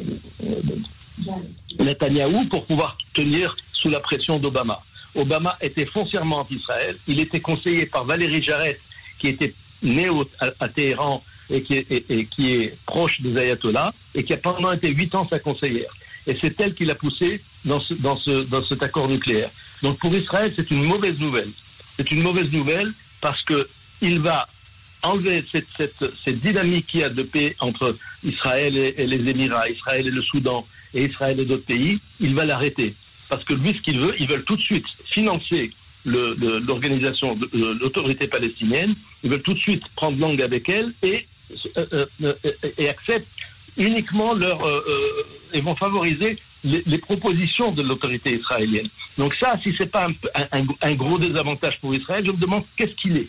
Netanyahou 1.79 2.45
pour 2.45 2.65
pouvoir 2.65 2.97
tenir 3.13 3.55
sous 3.73 3.89
la 3.89 3.99
pression 3.99 4.37
d'Obama. 4.37 4.81
Obama 5.15 5.57
était 5.61 5.85
foncièrement 5.85 6.39
anti-Israël. 6.39 6.97
Il 7.07 7.19
était 7.19 7.39
conseillé 7.39 7.85
par 7.85 8.05
Valérie 8.05 8.41
Jarrett, 8.41 8.79
qui 9.19 9.29
était 9.29 9.53
née 9.81 10.09
à, 10.39 10.69
Téhéran 10.69 11.23
et 11.49 11.63
qui, 11.63 11.75
est, 11.75 12.25
qui 12.29 12.53
est 12.53 12.77
proche 12.85 13.19
des 13.21 13.35
ayatollahs, 13.37 13.93
et 14.13 14.23
qui 14.23 14.33
a 14.33 14.37
pendant 14.37 14.71
été 14.71 14.89
huit 14.89 15.13
ans 15.15 15.27
sa 15.29 15.39
conseillère. 15.39 15.91
Et 16.27 16.37
c'est 16.41 16.59
elle 16.59 16.75
qui 16.75 16.85
l'a 16.85 16.95
poussé 16.95 17.41
dans, 17.65 17.79
ce, 17.79 17.93
dans, 17.93 18.17
ce, 18.17 18.43
dans 18.43 18.63
cet 18.65 18.83
accord 18.83 19.07
nucléaire. 19.07 19.49
Donc 19.81 19.97
pour 19.99 20.13
Israël, 20.13 20.53
c'est 20.55 20.69
une 20.71 20.83
mauvaise 20.83 21.17
nouvelle. 21.19 21.49
C'est 21.97 22.11
une 22.11 22.21
mauvaise 22.21 22.51
nouvelle 22.51 22.93
parce 23.21 23.41
que 23.43 23.67
il 24.01 24.19
va 24.19 24.47
enlever 25.03 25.43
cette, 25.51 25.67
cette, 25.77 26.39
dynamique 26.39 26.87
qu'il 26.87 27.01
y 27.01 27.03
a 27.03 27.09
de 27.09 27.23
paix 27.23 27.55
entre 27.59 27.97
Israël 28.23 28.75
et, 28.75 29.05
les 29.05 29.29
Émirats, 29.31 29.69
Israël 29.69 30.07
et 30.07 30.11
le 30.11 30.21
Soudan, 30.21 30.65
et 30.93 31.05
Israël 31.05 31.39
et 31.39 31.45
d'autres 31.45 31.65
pays, 31.65 31.99
il 32.19 32.35
va 32.35 32.45
l'arrêter. 32.45 32.93
Parce 33.29 33.43
que 33.43 33.53
lui, 33.53 33.73
ce 33.73 33.81
qu'il 33.81 33.99
veut, 33.99 34.15
ils 34.19 34.27
veulent 34.27 34.43
tout 34.43 34.55
de 34.55 34.61
suite 34.61 34.85
financer 35.05 35.71
l'organisation, 36.05 37.37
l'autorité 37.53 38.27
palestinienne, 38.27 38.95
ils 39.23 39.29
veulent 39.29 39.41
tout 39.41 39.53
de 39.53 39.59
suite 39.59 39.83
prendre 39.95 40.17
langue 40.19 40.41
avec 40.41 40.69
elle 40.69 40.93
et, 41.03 41.25
euh, 41.77 42.05
euh, 42.23 42.33
et 42.77 42.89
acceptent 42.89 43.27
uniquement 43.77 44.33
leur... 44.33 44.65
Euh, 44.65 45.23
et 45.53 45.61
vont 45.61 45.75
favoriser 45.75 46.37
les, 46.63 46.97
propositions 46.97 47.71
de 47.71 47.81
l'autorité 47.81 48.35
israélienne. 48.35 48.87
Donc 49.17 49.33
ça, 49.33 49.57
si 49.63 49.73
c'est 49.77 49.91
pas 49.91 50.07
un, 50.51 50.65
un, 50.81 50.93
gros 50.93 51.17
désavantage 51.17 51.79
pour 51.79 51.93
Israël, 51.93 52.25
je 52.25 52.31
me 52.31 52.37
demande 52.37 52.63
qu'est-ce 52.75 52.95
qu'il 52.95 53.17
est. 53.17 53.27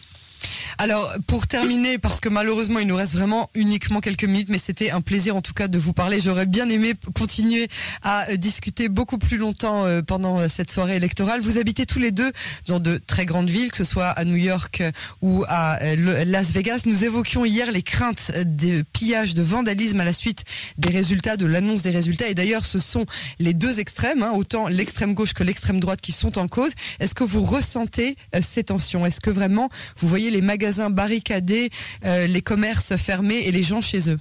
Alors, 0.80 1.12
pour 1.26 1.48
terminer, 1.48 1.98
parce 1.98 2.20
que 2.20 2.28
malheureusement, 2.28 2.78
il 2.78 2.86
nous 2.86 2.94
reste 2.94 3.14
vraiment 3.14 3.50
uniquement 3.56 3.98
quelques 3.98 4.22
minutes, 4.22 4.48
mais 4.48 4.58
c'était 4.58 4.92
un 4.92 5.00
plaisir 5.00 5.34
en 5.34 5.42
tout 5.42 5.52
cas 5.52 5.66
de 5.66 5.76
vous 5.76 5.92
parler. 5.92 6.20
J'aurais 6.20 6.46
bien 6.46 6.68
aimé 6.68 6.94
continuer 7.16 7.66
à 8.04 8.30
euh, 8.30 8.36
discuter 8.36 8.88
beaucoup 8.88 9.18
plus 9.18 9.38
longtemps 9.38 9.86
euh, 9.86 10.02
pendant 10.02 10.38
euh, 10.38 10.46
cette 10.48 10.70
soirée 10.70 10.94
électorale. 10.94 11.40
Vous 11.40 11.58
habitez 11.58 11.84
tous 11.84 11.98
les 11.98 12.12
deux 12.12 12.30
dans 12.68 12.78
de 12.78 13.00
très 13.04 13.26
grandes 13.26 13.50
villes, 13.50 13.72
que 13.72 13.76
ce 13.76 13.82
soit 13.82 14.06
à 14.06 14.24
New 14.24 14.36
York 14.36 14.84
ou 15.20 15.44
à 15.48 15.80
Las 15.96 16.52
Vegas. 16.52 16.82
Nous 16.86 17.02
évoquions 17.02 17.44
hier 17.44 17.72
les 17.72 17.82
craintes 17.82 18.30
de 18.36 18.82
pillage, 18.92 19.34
de 19.34 19.42
vandalisme 19.42 19.98
à 19.98 20.04
la 20.04 20.12
suite 20.12 20.44
des 20.78 20.90
résultats, 20.90 21.36
de 21.36 21.46
l'annonce 21.46 21.82
des 21.82 21.90
résultats. 21.90 22.28
Et 22.28 22.36
d'ailleurs, 22.36 22.64
ce 22.64 22.78
sont 22.78 23.04
les 23.40 23.52
deux 23.52 23.80
extrêmes, 23.80 24.22
hein, 24.22 24.30
autant 24.32 24.68
l'extrême 24.68 25.14
gauche 25.14 25.34
que 25.34 25.42
l'extrême 25.42 25.80
droite 25.80 26.00
qui 26.00 26.12
sont 26.12 26.38
en 26.38 26.46
cause. 26.46 26.70
Est-ce 27.00 27.16
que 27.16 27.24
vous 27.24 27.42
ressentez 27.42 28.16
ces 28.40 28.62
tensions? 28.62 29.04
Est-ce 29.04 29.20
que 29.20 29.30
vraiment 29.30 29.70
vous 29.96 30.06
voyez 30.06 30.30
les 30.30 30.40
magasins 30.40 30.67
barricadés, 30.90 31.70
euh, 32.04 32.26
les 32.26 32.42
commerces 32.42 32.96
fermés 32.96 33.42
et 33.46 33.50
les 33.50 33.62
gens 33.62 33.81
chez 33.81 34.11
eux. 34.11 34.18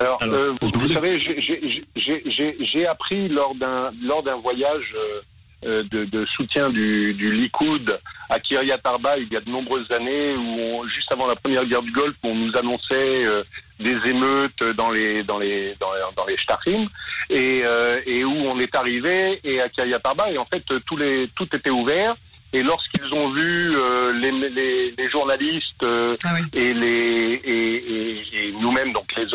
Alors, 0.00 0.18
euh, 0.22 0.54
vous, 0.60 0.90
savez, 0.90 1.20
j'ai 1.94 2.86
appris 2.86 3.28
lors 3.28 3.54
d'un 3.54 3.92
lors 4.02 4.24
d'un 4.24 4.36
voyage 4.36 4.96
euh, 5.64 5.84
de, 5.84 6.26
soutien 6.26 6.70
du, 6.70 7.14
du 7.14 7.30
Likoud 7.30 8.00
à 8.28 8.40
Kiryat 8.40 8.80
Arba 8.82 9.16
il 9.18 9.32
y 9.32 9.36
a 9.36 9.40
de 9.40 9.48
nombreuses 9.48 9.88
années, 9.92 10.34
où 10.34 10.84
juste 10.88 11.12
avant 11.12 11.28
la 11.28 11.36
première 11.36 11.64
guerre 11.66 11.82
du 11.82 11.92
Golfe, 11.92 12.16
on 12.24 12.34
nous 12.34 12.56
annonçait 12.56 13.24
des 13.78 13.96
émeutes 14.06 14.64
dans 14.76 14.90
les 14.90 15.22
dans 15.22 15.38
les 15.38 15.76
dans, 15.78 15.90
dans 16.16 16.26
les 16.26 16.36
Shtachim, 16.36 16.88
et, 17.30 17.62
et 18.04 18.24
où 18.24 18.34
on 18.34 18.58
est 18.58 18.74
arrivé 18.74 19.38
et 19.44 19.60
à 19.60 19.68
Kiryat 19.68 20.00
Arba 20.02 20.32
et 20.32 20.38
en 20.38 20.46
fait 20.46 20.64
tous 20.84 20.96
les 20.96 21.28
tout 21.36 21.54
était 21.54 21.70
ouvert 21.70 22.16
et 22.52 22.62
lorsqu'ils 22.62 23.12
ont 23.14 23.30
vu 23.30 23.72
euh, 23.74 24.12
les, 24.12 24.30
les, 24.50 24.90
les, 24.90 25.10
journalistes 25.10 25.82
euh, 25.82 26.16
ah 26.24 26.36
et 26.52 26.74
les 26.74 27.40
et, 27.44 28.48
et, 28.48 28.52
nous-mêmes, 28.52 28.92
donc 28.92 29.06
les, 29.16 29.26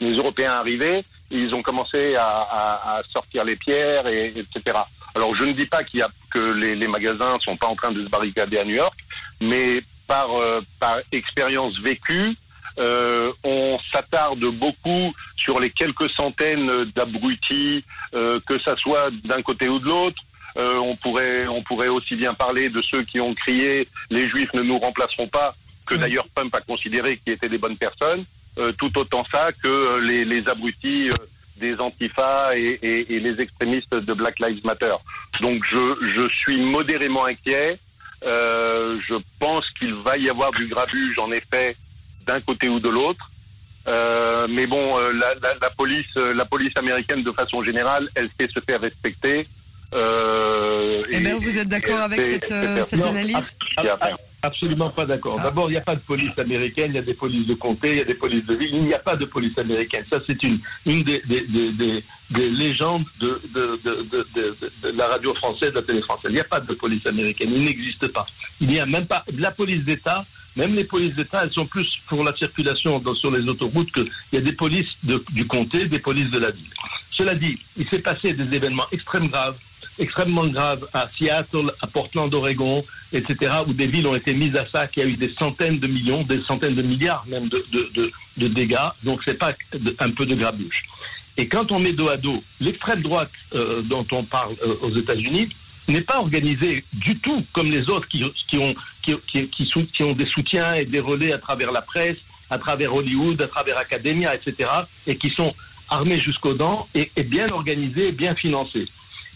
les 0.00 0.16
Européens 0.16 0.52
arrivés, 0.52 1.04
ils 1.30 1.54
ont 1.54 1.62
commencé 1.62 2.16
à, 2.16 2.26
à, 2.26 2.98
à 2.98 3.02
sortir 3.12 3.44
les 3.44 3.56
pierres, 3.56 4.06
et, 4.06 4.34
etc. 4.36 4.78
Alors 5.14 5.34
je 5.34 5.44
ne 5.44 5.52
dis 5.52 5.66
pas 5.66 5.84
qu'il 5.84 6.00
y 6.00 6.02
a 6.02 6.08
que 6.30 6.38
les, 6.38 6.74
les 6.74 6.88
magasins 6.88 7.38
sont 7.40 7.56
pas 7.56 7.66
en 7.66 7.74
train 7.74 7.92
de 7.92 8.02
se 8.04 8.08
barricader 8.08 8.58
à 8.58 8.64
New 8.64 8.74
York, 8.74 8.98
mais 9.40 9.82
par 10.06 10.30
euh, 10.32 10.60
par 10.80 10.98
expérience 11.12 11.78
vécue, 11.78 12.36
euh, 12.78 13.32
on 13.44 13.78
s'attarde 13.92 14.44
beaucoup 14.44 15.14
sur 15.36 15.60
les 15.60 15.70
quelques 15.70 16.10
centaines 16.10 16.84
d'abrutis, 16.96 17.84
euh, 18.14 18.40
que 18.46 18.58
ça 18.60 18.76
soit 18.76 19.10
d'un 19.24 19.42
côté 19.42 19.68
ou 19.68 19.78
de 19.78 19.86
l'autre, 19.86 20.22
euh, 20.56 20.78
on 20.78 20.96
pourrait 20.96 21.46
on 21.46 21.62
pourrait 21.62 21.88
aussi 21.88 22.16
bien 22.16 22.34
parler 22.34 22.68
de 22.68 22.82
ceux 22.82 23.02
qui 23.02 23.20
ont 23.20 23.34
crié 23.34 23.86
les 24.10 24.28
juifs 24.28 24.52
ne 24.52 24.62
nous 24.62 24.78
remplaceront 24.78 25.28
pas 25.28 25.54
que 25.86 25.94
d'ailleurs 25.94 26.26
Pump 26.34 26.54
a 26.54 26.60
considéré 26.60 27.16
qu'ils 27.18 27.34
étaient 27.34 27.48
des 27.48 27.58
bonnes 27.58 27.76
personnes 27.76 28.24
euh, 28.58 28.72
tout 28.72 28.96
autant 28.98 29.24
ça 29.30 29.52
que 29.52 29.68
euh, 29.68 30.00
les, 30.00 30.24
les 30.24 30.48
abrutis 30.48 31.10
des 31.56 31.78
antifas 31.78 32.56
et, 32.56 33.06
les 33.08 33.40
extrémistes 33.40 33.94
de 33.94 34.12
Black 34.12 34.40
Lives 34.40 34.64
Matter 34.64 34.94
donc 35.40 35.64
je 35.68 35.94
je 36.06 36.28
suis 36.28 36.60
modérément 36.60 37.26
inquiet 37.26 37.78
je 38.22 39.14
pense 39.38 39.68
qu'il 39.78 39.94
va 39.94 40.18
y 40.18 40.28
avoir 40.28 40.52
du 40.52 40.66
grabuge, 40.66 41.18
en 41.18 41.32
effet, 41.32 41.74
d'un 42.26 42.38
côté 42.38 42.68
ou 42.68 42.78
de 42.78 42.90
l'autre. 42.90 43.30
mais 43.86 44.66
bon, 44.66 44.98
la, 45.14 45.70
police, 45.70 46.14
la 46.16 46.44
police 46.44 46.76
américaine, 46.76 47.22
de 47.22 47.32
façon 47.32 47.62
générale, 47.64 48.10
elle 48.14 48.28
sait 48.38 48.48
se 48.48 48.60
faire 48.60 48.82
respecter. 48.82 49.46
Euh, 49.92 51.02
eh 51.10 51.20
bien, 51.20 51.36
vous 51.38 51.58
êtes 51.58 51.68
d'accord 51.68 52.00
avec 52.00 52.24
cette, 52.24 52.54
cette 52.84 53.04
analyse 53.04 53.56
Absolument 54.42 54.88
pas 54.90 55.04
d'accord. 55.04 55.36
Ah. 55.38 55.42
D'abord, 55.42 55.68
il 55.68 55.72
n'y 55.72 55.78
a 55.78 55.82
pas 55.82 55.94
de 55.94 56.00
police 56.00 56.36
américaine, 56.38 56.92
il 56.92 56.96
y 56.96 56.98
a 56.98 57.02
des 57.02 57.14
polices 57.14 57.46
de 57.46 57.54
comté, 57.54 57.90
il 57.90 57.98
y 57.98 58.00
a 58.00 58.04
des 58.04 58.14
polices 58.14 58.46
de 58.46 58.54
ville. 58.54 58.74
Il 58.74 58.84
n'y 58.86 58.94
a 58.94 58.98
pas 58.98 59.16
de 59.16 59.26
police 59.26 59.56
américaine. 59.58 60.04
Ça, 60.10 60.18
c'est 60.26 60.42
une, 60.42 60.60
une 60.86 61.02
des, 61.02 61.22
des, 61.26 61.42
des, 61.72 62.04
des 62.30 62.48
légendes 62.48 63.04
de, 63.20 63.40
de, 63.54 63.78
de, 63.84 64.56
de, 64.82 64.88
la 64.96 65.08
radio 65.08 65.34
française, 65.34 65.70
de 65.70 65.74
la 65.74 65.82
télé 65.82 66.00
française. 66.00 66.30
Il 66.30 66.34
n'y 66.34 66.40
a 66.40 66.44
pas 66.44 66.60
de 66.60 66.72
police 66.72 67.04
américaine. 67.06 67.50
Il 67.52 67.64
n'existe 67.64 68.08
pas. 68.08 68.26
Il 68.60 68.68
n'y 68.68 68.80
a 68.80 68.86
même 68.86 69.06
pas 69.06 69.24
de 69.30 69.40
la 69.42 69.50
police 69.50 69.84
d'État. 69.84 70.24
Même 70.56 70.74
les 70.74 70.84
polices 70.84 71.14
d'État, 71.14 71.42
elles 71.44 71.52
sont 71.52 71.66
plus 71.66 71.88
pour 72.08 72.24
la 72.24 72.34
circulation 72.34 72.98
dans, 72.98 73.14
sur 73.14 73.30
les 73.30 73.46
autoroutes 73.46 73.92
qu'il 73.92 74.10
y 74.32 74.36
a 74.38 74.40
des 74.40 74.52
polices 74.52 74.96
du 75.02 75.46
comté, 75.46 75.84
des 75.84 76.00
polices 76.00 76.30
de 76.30 76.38
la 76.38 76.50
ville. 76.50 76.70
Cela 77.10 77.34
dit, 77.34 77.58
il 77.76 77.86
s'est 77.88 78.00
passé 78.00 78.32
des 78.32 78.56
événements 78.56 78.86
extrêmement 78.90 79.28
graves 79.28 79.56
extrêmement 80.00 80.46
graves 80.46 80.88
à 80.92 81.08
Seattle, 81.16 81.72
à 81.80 81.86
Portland, 81.86 82.34
Oregon, 82.34 82.84
etc., 83.12 83.52
où 83.66 83.72
des 83.72 83.86
villes 83.86 84.06
ont 84.06 84.14
été 84.14 84.34
mises 84.34 84.56
à 84.56 84.66
sac, 84.68 84.92
il 84.96 85.00
y 85.00 85.06
a 85.06 85.08
eu 85.08 85.16
des 85.16 85.32
centaines 85.38 85.78
de 85.78 85.86
millions, 85.86 86.22
des 86.22 86.42
centaines 86.42 86.74
de 86.74 86.82
milliards 86.82 87.24
même 87.28 87.48
de, 87.48 88.48
dégâts, 88.48 88.76
donc 89.04 89.20
c'est 89.24 89.34
pas 89.34 89.52
un 89.98 90.10
peu 90.10 90.26
de 90.26 90.34
grabuge. 90.34 90.84
Et 91.36 91.46
quand 91.46 91.70
on 91.70 91.78
met 91.78 91.92
dos 91.92 92.08
à 92.08 92.16
dos 92.16 92.42
l'extrême 92.60 93.02
droite 93.02 93.30
euh, 93.54 93.82
dont 93.82 94.06
on 94.12 94.24
parle 94.24 94.54
euh, 94.64 94.74
aux 94.82 94.96
États-Unis, 94.96 95.50
n'est 95.88 96.00
pas 96.00 96.18
organisée 96.18 96.84
du 96.92 97.18
tout 97.18 97.44
comme 97.52 97.70
les 97.70 97.88
autres 97.88 98.08
qui, 98.08 98.24
ont 98.58 100.12
des 100.12 100.26
soutiens 100.26 100.74
et 100.74 100.84
des 100.84 101.00
relais 101.00 101.32
à 101.32 101.38
travers 101.38 101.72
la 101.72 101.82
presse, 101.82 102.16
à 102.48 102.58
travers 102.58 102.94
Hollywood, 102.94 103.40
à 103.42 103.48
travers 103.48 103.76
Academia, 103.76 104.34
etc., 104.34 104.70
et 105.06 105.16
qui 105.16 105.30
sont 105.30 105.52
armés 105.88 106.18
jusqu'aux 106.18 106.54
dents 106.54 106.88
et, 106.94 107.10
et 107.16 107.24
bien 107.24 107.48
organisés 107.48 108.08
et 108.08 108.12
bien 108.12 108.34
financés. 108.34 108.86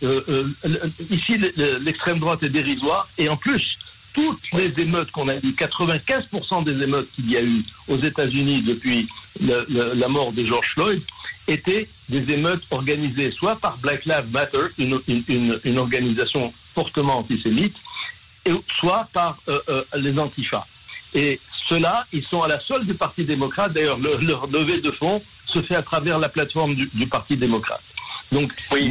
Euh, 0.03 0.21
euh, 0.65 0.91
ici, 1.11 1.39
l'extrême 1.57 2.19
droite 2.19 2.43
est 2.43 2.49
dérisoire. 2.49 3.09
Et 3.19 3.29
en 3.29 3.37
plus, 3.37 3.79
toutes 4.13 4.41
les 4.53 4.73
émeutes 4.79 5.11
qu'on 5.11 5.29
a 5.29 5.37
eues, 5.37 5.55
95% 5.57 6.65
des 6.65 6.83
émeutes 6.83 7.09
qu'il 7.15 7.31
y 7.31 7.37
a 7.37 7.43
eu 7.43 7.65
aux 7.89 7.99
États-Unis 7.99 8.63
depuis 8.63 9.09
la 9.41 10.09
mort 10.09 10.33
de 10.33 10.45
George 10.45 10.69
Floyd, 10.75 11.03
étaient 11.49 11.89
des 12.09 12.33
émeutes 12.33 12.63
organisées 12.71 13.31
soit 13.33 13.57
par 13.57 13.77
Black 13.79 14.05
Lives 14.05 14.31
Matter, 14.31 14.67
une, 14.79 15.79
organisation 15.79 16.53
fortement 16.75 17.19
antisémite, 17.19 17.77
et 18.47 18.53
soit 18.79 19.09
par 19.13 19.39
euh, 19.49 19.83
les 19.97 20.19
antifas. 20.19 20.67
Et 21.15 21.41
ceux-là, 21.69 22.07
ils 22.13 22.25
sont 22.25 22.43
à 22.43 22.49
la 22.49 22.61
solde 22.61 22.87
du 22.87 22.95
Parti 22.95 23.25
démocrate. 23.25 23.73
D'ailleurs, 23.73 23.99
leur 23.99 24.47
levée 24.47 24.79
de 24.79 24.91
fonds 24.91 25.23
se 25.47 25.63
fait 25.63 25.77
à 25.77 25.83
travers 25.83 26.19
la 26.19 26.29
plateforme 26.29 26.75
du 26.75 27.07
Parti 27.07 27.37
démocrate. 27.37 27.83
Donc, 28.33 28.53
oui, 28.73 28.91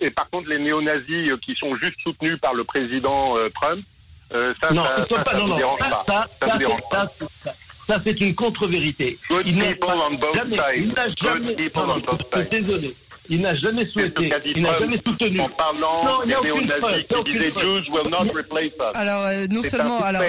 et, 0.00 0.10
par 0.10 0.28
contre, 0.30 0.48
les 0.48 0.58
néo-nazis 0.58 1.30
euh, 1.30 1.36
qui 1.36 1.54
sont 1.54 1.76
juste 1.76 1.96
soutenus 2.02 2.38
par 2.40 2.54
le 2.54 2.64
président 2.64 3.36
euh, 3.36 3.48
Trump, 3.50 3.84
euh, 4.32 4.54
ça, 4.60 4.72
non, 4.72 4.84
ça, 4.84 5.06
ça, 5.08 5.24
ça, 5.24 5.46
dérange 5.56 5.80
pas. 6.06 6.26
Ça, 6.40 6.56
dérange 6.56 6.80
pas. 6.90 7.12
Ça, 7.86 8.00
c'est 8.02 8.20
une 8.20 8.34
contre-vérité. 8.34 9.18
Il 9.44 9.56
n'a 9.56 9.64
jamais, 11.20 11.54
désolé, 12.50 12.96
il 13.28 13.40
n'a 13.40 13.54
jamais 13.56 13.86
souhaité, 13.86 14.30
il 14.46 14.62
n'a 14.62 14.78
jamais 14.78 15.00
soutenu. 15.04 15.40
En 15.40 15.48
parlant 15.48 16.04
non, 16.04 16.20
qui 17.24 17.32
Jews 17.36 17.82
will 17.90 18.08
not 18.08 18.32
replace 18.32 18.72
us. 18.78 18.94
Alors, 18.94 19.26
non 19.50 19.62
seulement, 19.62 19.98
alors, 19.98 20.22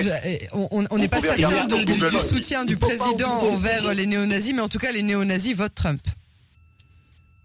on 0.71 0.97
n'est 0.97 1.07
pas 1.07 1.21
certain 1.21 1.67
du, 1.67 1.93
soutien 2.09 2.65
du 2.65 2.77
président 2.77 3.43
envers 3.43 3.93
les 3.93 4.07
néo-nazis, 4.07 4.53
mais 4.55 4.61
en 4.61 4.69
tout 4.69 4.79
cas, 4.79 4.91
les 4.91 5.03
néo-nazis 5.03 5.55
votent 5.55 5.75
Trump 5.75 6.01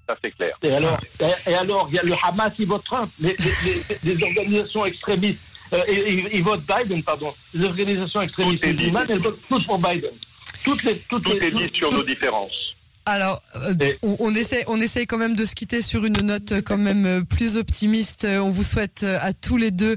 ça 0.08 0.16
c'est 0.22 0.30
clair. 0.32 0.56
Et 0.62 0.70
alors, 0.70 0.98
et, 1.46 1.54
alors, 1.54 1.88
il 1.90 1.96
y 1.96 1.98
a 1.98 2.02
le 2.02 2.14
Hamas, 2.22 2.52
il 2.58 2.66
vote 2.66 2.84
Trump, 2.84 3.10
les, 3.18 3.36
les, 4.04 4.22
organisations 4.22 4.84
extrémistes, 4.84 5.40
euh, 5.72 5.82
ils, 5.88 6.42
votent 6.44 6.64
Biden, 6.66 7.02
pardon. 7.02 7.34
Les 7.52 7.66
organisations 7.66 8.22
extrémistes 8.22 8.64
musulmanes, 8.66 9.06
elles 9.10 9.20
votent 9.22 9.40
tous 9.48 9.64
pour 9.64 9.78
Biden. 9.78 10.12
Toutes 10.64 10.82
les, 10.84 10.98
toutes 10.98 11.24
Tout 11.24 11.36
est 11.36 11.50
dit 11.50 11.70
sur 11.72 11.92
nos 11.92 12.02
différences. 12.02 12.75
Alors, 13.08 13.40
euh, 13.54 13.92
on, 14.02 14.34
essaie, 14.34 14.64
on 14.66 14.80
essaie 14.80 15.06
quand 15.06 15.16
même 15.16 15.36
de 15.36 15.46
se 15.46 15.54
quitter 15.54 15.80
sur 15.80 16.04
une 16.04 16.20
note 16.22 16.50
euh, 16.50 16.60
quand 16.60 16.76
même 16.76 17.06
euh, 17.06 17.22
plus 17.22 17.56
optimiste. 17.56 18.26
On 18.28 18.50
vous 18.50 18.64
souhaite 18.64 19.04
à 19.04 19.32
tous 19.32 19.56
les 19.56 19.70
deux, 19.70 19.96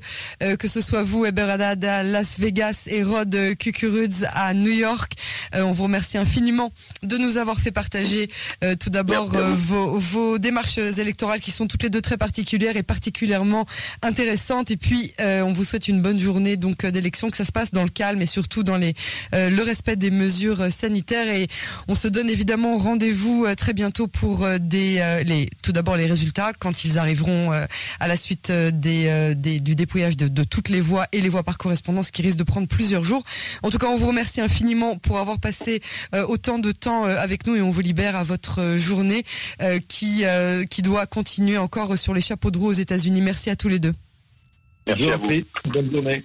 que 0.60 0.67
ce 0.67 0.82
soit 0.82 1.02
vous, 1.02 1.26
Eberadad 1.26 1.84
à 1.84 2.04
Las 2.04 2.38
Vegas 2.38 2.84
et 2.88 3.02
Rod 3.02 3.36
Kukurudz 3.58 4.28
à 4.34 4.54
New 4.54 4.72
York. 4.72 5.13
On 5.54 5.72
vous 5.72 5.84
remercie 5.84 6.17
infiniment 6.17 6.72
de 7.02 7.17
nous 7.17 7.38
avoir 7.38 7.60
fait 7.60 7.72
partager 7.72 8.30
tout 8.80 8.89
d'abord 8.89 9.30
vos, 9.30 9.98
vos, 9.98 10.38
démarches 10.38 10.78
électorales 10.78 11.39
qui 11.39 11.52
sont 11.52 11.67
toutes 11.67 11.84
les 11.84 11.89
deux 11.89 12.02
très 12.02 12.17
particulières 12.17 12.78
et 12.78 12.84
particulièrement 12.84 13.65
intéressantes. 14.02 14.72
Et 14.72 14.78
puis, 14.78 15.13
on 15.19 15.54
vous 15.54 15.65
souhaite 15.65 15.88
une 15.88 16.02
bonne 16.02 16.19
journée 16.19 16.58
donc 16.58 16.86
d'élection, 16.86 17.32
que 17.32 17.38
ça 17.38 17.45
se 17.45 17.52
passe 17.52 17.72
dans 17.72 17.84
le 17.84 17.89
calme 17.89 18.22
et 18.22 18.28
surtout 18.28 18.63
dans 18.63 18.78
les 18.78 18.93
le 19.34 19.62
respect 19.62 19.95
des 19.95 20.12
mesures 20.12 20.72
sanitaires. 20.72 21.28
Et 21.34 21.48
on 21.88 21.95
se 21.95 22.08
donne 22.08 22.30
évidemment 22.30 22.78
rendez 22.78 22.99
rendez-vous 23.00 23.46
euh, 23.46 23.56
très 23.56 23.72
bientôt 23.72 24.10
pour 24.10 24.44
euh, 24.44 24.58
des, 24.60 25.00
euh, 25.00 25.24
les, 25.24 25.50
tout 25.64 25.72
d'abord 25.72 25.96
les 25.96 26.06
résultats 26.06 26.52
quand 26.52 26.84
ils 26.84 27.00
arriveront 27.00 27.52
à 28.00 28.08
la 28.10 28.18
suite 28.18 28.52
des, 28.52 29.34
des 29.36 29.62
du 29.62 29.76
dépouillage 29.76 30.18
de, 30.18 30.28
de, 30.28 30.44
toutes 30.44 30.68
les 30.68 30.82
voix 30.82 31.06
et 31.14 31.22
les 31.22 31.30
voix 31.30 31.44
par 31.44 31.58
correspondance 31.58 32.12
qui 32.12 32.22
risquent 32.22 32.38
de 32.38 32.44
prendre 32.44 32.68
plusieurs 32.68 33.04
jours. 33.04 33.24
En 33.64 33.70
tout 33.70 33.78
cas, 33.78 33.88
on 33.88 33.98
vous 33.98 34.08
remercie 34.08 34.42
infiniment 34.42 34.98
pour 34.98 35.20
avoir 35.20 35.40
passé 35.40 35.82
autant 36.28 36.60
de 36.60 36.72
temps 36.72 37.06
avec 37.06 37.48
nous 37.48 37.56
et 37.56 37.62
on 37.62 37.72
vous 37.72 37.82
libère 37.82 38.16
à 38.16 38.24
votre 38.24 38.78
journée 38.78 39.24
qui, 39.88 40.24
qui 40.70 40.82
doit 40.82 41.06
continuer 41.06 41.58
encore 41.58 41.98
sur 41.98 42.14
les 42.14 42.22
chapeaux 42.22 42.52
de 42.52 42.58
roue 42.58 42.68
aux 42.68 42.74
États-Unis. 42.74 43.22
Merci 43.22 43.50
à 43.50 43.56
tous 43.56 43.70
les 43.70 43.80
deux. 43.80 43.94
Merci 44.88 45.10
à 45.10 45.18
vous. 45.18 45.30
Bonne 45.72 45.92
journée. 45.92 46.24